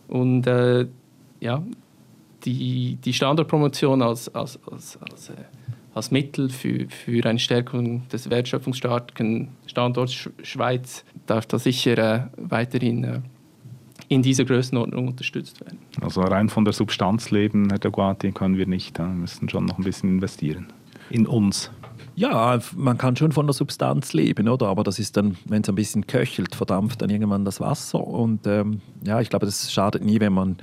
und 0.07 0.45
äh, 0.47 0.85
ja, 1.39 1.63
die, 2.45 2.97
die 3.03 3.13
Standortpromotion 3.13 4.01
als, 4.01 4.33
als, 4.33 4.59
als, 4.71 4.97
als, 5.01 5.29
äh, 5.29 5.33
als 5.93 6.11
Mittel 6.11 6.49
für, 6.49 6.87
für 6.89 7.25
eine 7.25 7.39
Stärkung 7.39 8.07
des 8.09 8.29
wertschöpfungsstarken 8.29 9.49
Standorts 9.65 10.29
Schweiz 10.43 11.03
darf 11.25 11.45
da 11.45 11.59
sicher 11.59 11.97
äh, 11.97 12.27
weiterhin 12.37 13.03
äh, 13.03 13.19
in 14.07 14.21
dieser 14.21 14.45
Größenordnung 14.45 15.07
unterstützt 15.07 15.61
werden. 15.61 15.79
Also 16.01 16.21
rein 16.21 16.49
von 16.49 16.63
der 16.63 16.73
Substanz 16.73 17.31
leben, 17.31 17.69
Herr 17.69 17.79
Daguati, 17.79 18.31
können 18.31 18.57
wir 18.57 18.67
nicht. 18.67 18.99
Wir 18.99 19.05
müssen 19.05 19.49
schon 19.49 19.65
noch 19.65 19.77
ein 19.77 19.83
bisschen 19.83 20.09
investieren. 20.09 20.67
In 21.09 21.27
uns. 21.27 21.71
Ja, 22.17 22.59
man 22.77 22.97
kann 22.97 23.17
schon 23.17 23.33
von 23.33 23.45
der 23.45 23.53
Substanz 23.53 24.13
leben, 24.13 24.47
oder? 24.47 24.67
Aber 24.67 24.83
das 24.83 24.99
ist 24.99 25.17
dann, 25.17 25.35
wenn 25.45 25.63
es 25.63 25.69
ein 25.69 25.75
bisschen 25.75 26.07
köchelt, 26.07 26.55
verdampft 26.55 27.01
dann 27.01 27.09
irgendwann 27.09 27.43
das 27.43 27.59
Wasser. 27.59 27.99
Und 28.05 28.47
ähm, 28.47 28.79
ja, 29.03 29.19
ich 29.19 29.29
glaube, 29.29 29.45
das 29.45 29.71
schadet 29.71 30.03
nie, 30.03 30.21
wenn 30.21 30.31
man 30.31 30.55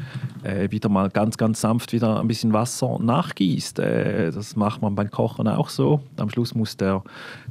äh, 0.44 0.70
wieder 0.70 0.88
mal 0.88 1.10
ganz, 1.10 1.36
ganz 1.36 1.60
sanft 1.60 1.92
wieder 1.92 2.20
ein 2.20 2.26
bisschen 2.26 2.54
Wasser 2.54 2.98
nachgießt. 2.98 3.80
Äh, 3.80 4.30
das 4.30 4.56
macht 4.56 4.80
man 4.80 4.94
beim 4.94 5.10
Kochen 5.10 5.46
auch 5.46 5.68
so. 5.68 6.00
Am 6.16 6.30
Schluss 6.30 6.54
muss 6.54 6.78
der, 6.78 7.02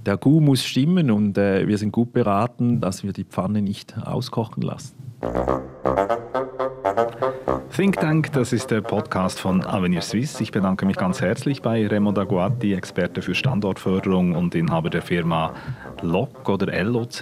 der 0.03 0.17
Gu 0.17 0.39
muss 0.39 0.63
stimmen 0.63 1.11
und 1.11 1.37
äh, 1.37 1.67
wir 1.67 1.77
sind 1.77 1.91
gut 1.91 2.11
beraten, 2.11 2.81
dass 2.81 3.03
wir 3.03 3.13
die 3.13 3.25
Pfanne 3.25 3.61
nicht 3.61 3.95
auskochen 4.03 4.63
lassen. 4.63 4.95
Think 7.75 7.95
Tank, 8.01 8.33
das 8.33 8.51
ist 8.51 8.69
der 8.69 8.81
Podcast 8.81 9.39
von 9.39 9.65
Avenir 9.65 10.01
Suisse. 10.01 10.43
Ich 10.43 10.51
bedanke 10.51 10.85
mich 10.85 10.97
ganz 10.97 11.21
herzlich 11.21 11.61
bei 11.61 11.87
Remo 11.87 12.11
Daguati, 12.11 12.73
Experte 12.73 13.21
für 13.21 13.33
Standortförderung 13.33 14.35
und 14.35 14.53
Inhaber 14.55 14.89
der 14.89 15.01
Firma 15.01 15.53
LOC 16.01 16.49
oder 16.49 16.83
LOC. 16.83 17.21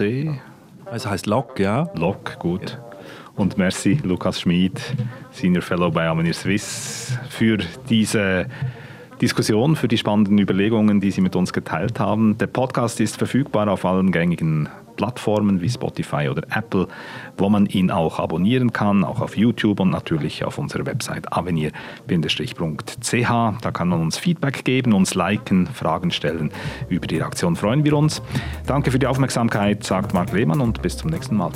Es 0.92 1.06
heißt 1.06 1.26
LOC, 1.26 1.60
ja. 1.60 1.88
LOC, 1.94 2.40
gut. 2.40 2.78
Und 3.36 3.58
merci 3.58 4.00
Lukas 4.02 4.40
Schmid, 4.40 4.80
Senior 5.30 5.62
Fellow 5.62 5.88
bei 5.88 6.08
Avenir 6.08 6.34
Suisse, 6.34 7.16
für 7.28 7.58
diese 7.88 8.46
Diskussion, 9.22 9.76
für 9.76 9.86
die 9.86 9.98
spannenden 9.98 10.38
Überlegungen, 10.38 11.00
die 11.00 11.12
Sie 11.12 11.20
mit 11.20 11.36
uns 11.36 11.52
geteilt 11.52 12.00
haben. 12.00 12.38
Der 12.38 12.48
Podcast 12.48 13.00
ist 13.00 13.18
verfügbar 13.18 13.68
auf 13.68 13.84
allen 13.84 14.10
gängigen 14.10 14.68
Plattformen 15.00 15.62
wie 15.62 15.70
Spotify 15.70 16.28
oder 16.28 16.42
Apple, 16.54 16.86
wo 17.38 17.48
man 17.48 17.64
ihn 17.64 17.90
auch 17.90 18.18
abonnieren 18.18 18.70
kann, 18.70 19.02
auch 19.02 19.22
auf 19.22 19.34
YouTube 19.34 19.80
und 19.80 19.88
natürlich 19.88 20.44
auf 20.44 20.58
unserer 20.58 20.84
Website 20.84 21.32
avenir-ch. 21.32 21.72
Da 23.62 23.70
kann 23.70 23.88
man 23.88 24.02
uns 24.02 24.18
Feedback 24.18 24.62
geben, 24.62 24.92
uns 24.92 25.14
liken, 25.14 25.66
Fragen 25.68 26.10
stellen. 26.10 26.52
Über 26.90 27.06
die 27.06 27.16
Reaktion 27.16 27.56
freuen 27.56 27.82
wir 27.82 27.96
uns. 27.96 28.20
Danke 28.66 28.90
für 28.90 28.98
die 28.98 29.06
Aufmerksamkeit, 29.06 29.84
sagt 29.84 30.12
Marc 30.12 30.34
Lehmann 30.34 30.60
und 30.60 30.82
bis 30.82 30.98
zum 30.98 31.08
nächsten 31.08 31.34
Mal. 31.34 31.52